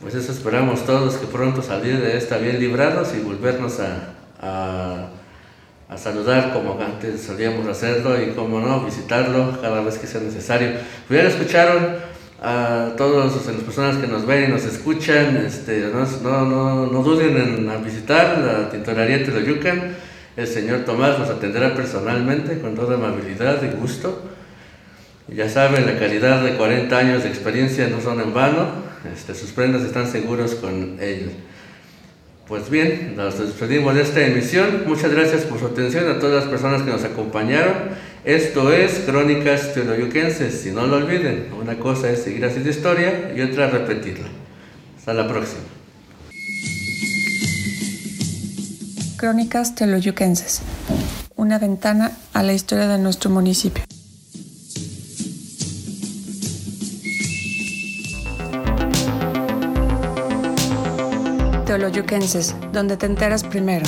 pues 0.00 0.14
eso 0.14 0.30
esperamos 0.30 0.86
todos, 0.86 1.16
que 1.16 1.26
pronto 1.26 1.60
salir 1.60 2.00
de 2.00 2.16
esta 2.16 2.38
bien 2.38 2.60
librados 2.60 3.14
y 3.16 3.20
volvernos 3.20 3.80
a, 3.80 4.14
a, 5.90 5.96
saludar 5.96 6.52
como 6.52 6.78
antes 6.80 7.22
solíamos 7.22 7.66
hacerlo 7.66 8.22
y 8.22 8.28
como 8.28 8.60
no, 8.60 8.84
visitarlo 8.84 9.60
cada 9.60 9.80
vez 9.80 9.98
que 9.98 10.06
sea 10.06 10.20
necesario. 10.20 10.70
Pues 11.08 11.22
ya 11.22 11.28
escucharon 11.28 11.96
a 12.40 12.92
todas 12.96 13.34
las 13.34 13.56
personas 13.56 13.96
que 13.96 14.06
nos 14.06 14.24
ven 14.24 14.44
y 14.44 14.52
nos 14.52 14.64
escuchan, 14.64 15.36
este, 15.38 15.90
no, 15.92 16.44
no, 16.44 16.86
no 16.86 17.02
duden 17.02 17.36
en 17.36 17.84
visitar 17.84 18.38
la 18.38 18.70
tintorería 18.70 19.24
Teloyucan. 19.24 19.96
El 20.36 20.46
señor 20.46 20.84
Tomás 20.84 21.18
nos 21.18 21.30
atenderá 21.30 21.74
personalmente 21.74 22.60
con 22.60 22.76
toda 22.76 22.94
amabilidad 22.94 23.60
y 23.64 23.74
gusto. 23.76 24.22
Ya 25.34 25.48
saben, 25.48 25.84
la 25.84 25.98
calidad 25.98 26.42
de 26.42 26.56
40 26.56 26.96
años 26.96 27.22
de 27.22 27.28
experiencia 27.28 27.86
no 27.88 28.00
son 28.00 28.20
en 28.20 28.32
vano. 28.32 28.66
Este, 29.14 29.34
sus 29.34 29.50
prendas 29.50 29.82
están 29.82 30.10
seguros 30.10 30.54
con 30.54 30.96
él. 31.00 31.32
Pues 32.48 32.70
bien, 32.70 33.14
nos 33.14 33.38
despedimos 33.38 33.94
de 33.94 34.02
esta 34.02 34.22
emisión. 34.22 34.84
Muchas 34.86 35.12
gracias 35.12 35.42
por 35.42 35.60
su 35.60 35.66
atención 35.66 36.10
a 36.10 36.18
todas 36.18 36.44
las 36.44 36.50
personas 36.50 36.82
que 36.82 36.90
nos 36.90 37.04
acompañaron. 37.04 37.74
Esto 38.24 38.72
es 38.72 39.00
Crónicas 39.04 39.74
Teoloyuquenses. 39.74 40.62
Si 40.62 40.70
no 40.70 40.86
lo 40.86 40.96
olviden, 40.96 41.48
una 41.60 41.78
cosa 41.78 42.10
es 42.10 42.22
seguir 42.22 42.46
haciendo 42.46 42.70
historia 42.70 43.32
y 43.36 43.42
otra 43.42 43.68
repetirla. 43.68 44.28
Hasta 44.96 45.12
la 45.12 45.28
próxima. 45.28 45.60
Crónicas 49.18 49.74
Teoloyuquenses. 49.74 50.62
Una 51.36 51.58
ventana 51.58 52.12
a 52.32 52.42
la 52.42 52.54
historia 52.54 52.88
de 52.88 52.98
nuestro 52.98 53.28
municipio. 53.28 53.84
Teoloyuquenses, 61.68 62.56
donde 62.72 62.96
te 62.96 63.04
enteras 63.04 63.44
primero. 63.44 63.84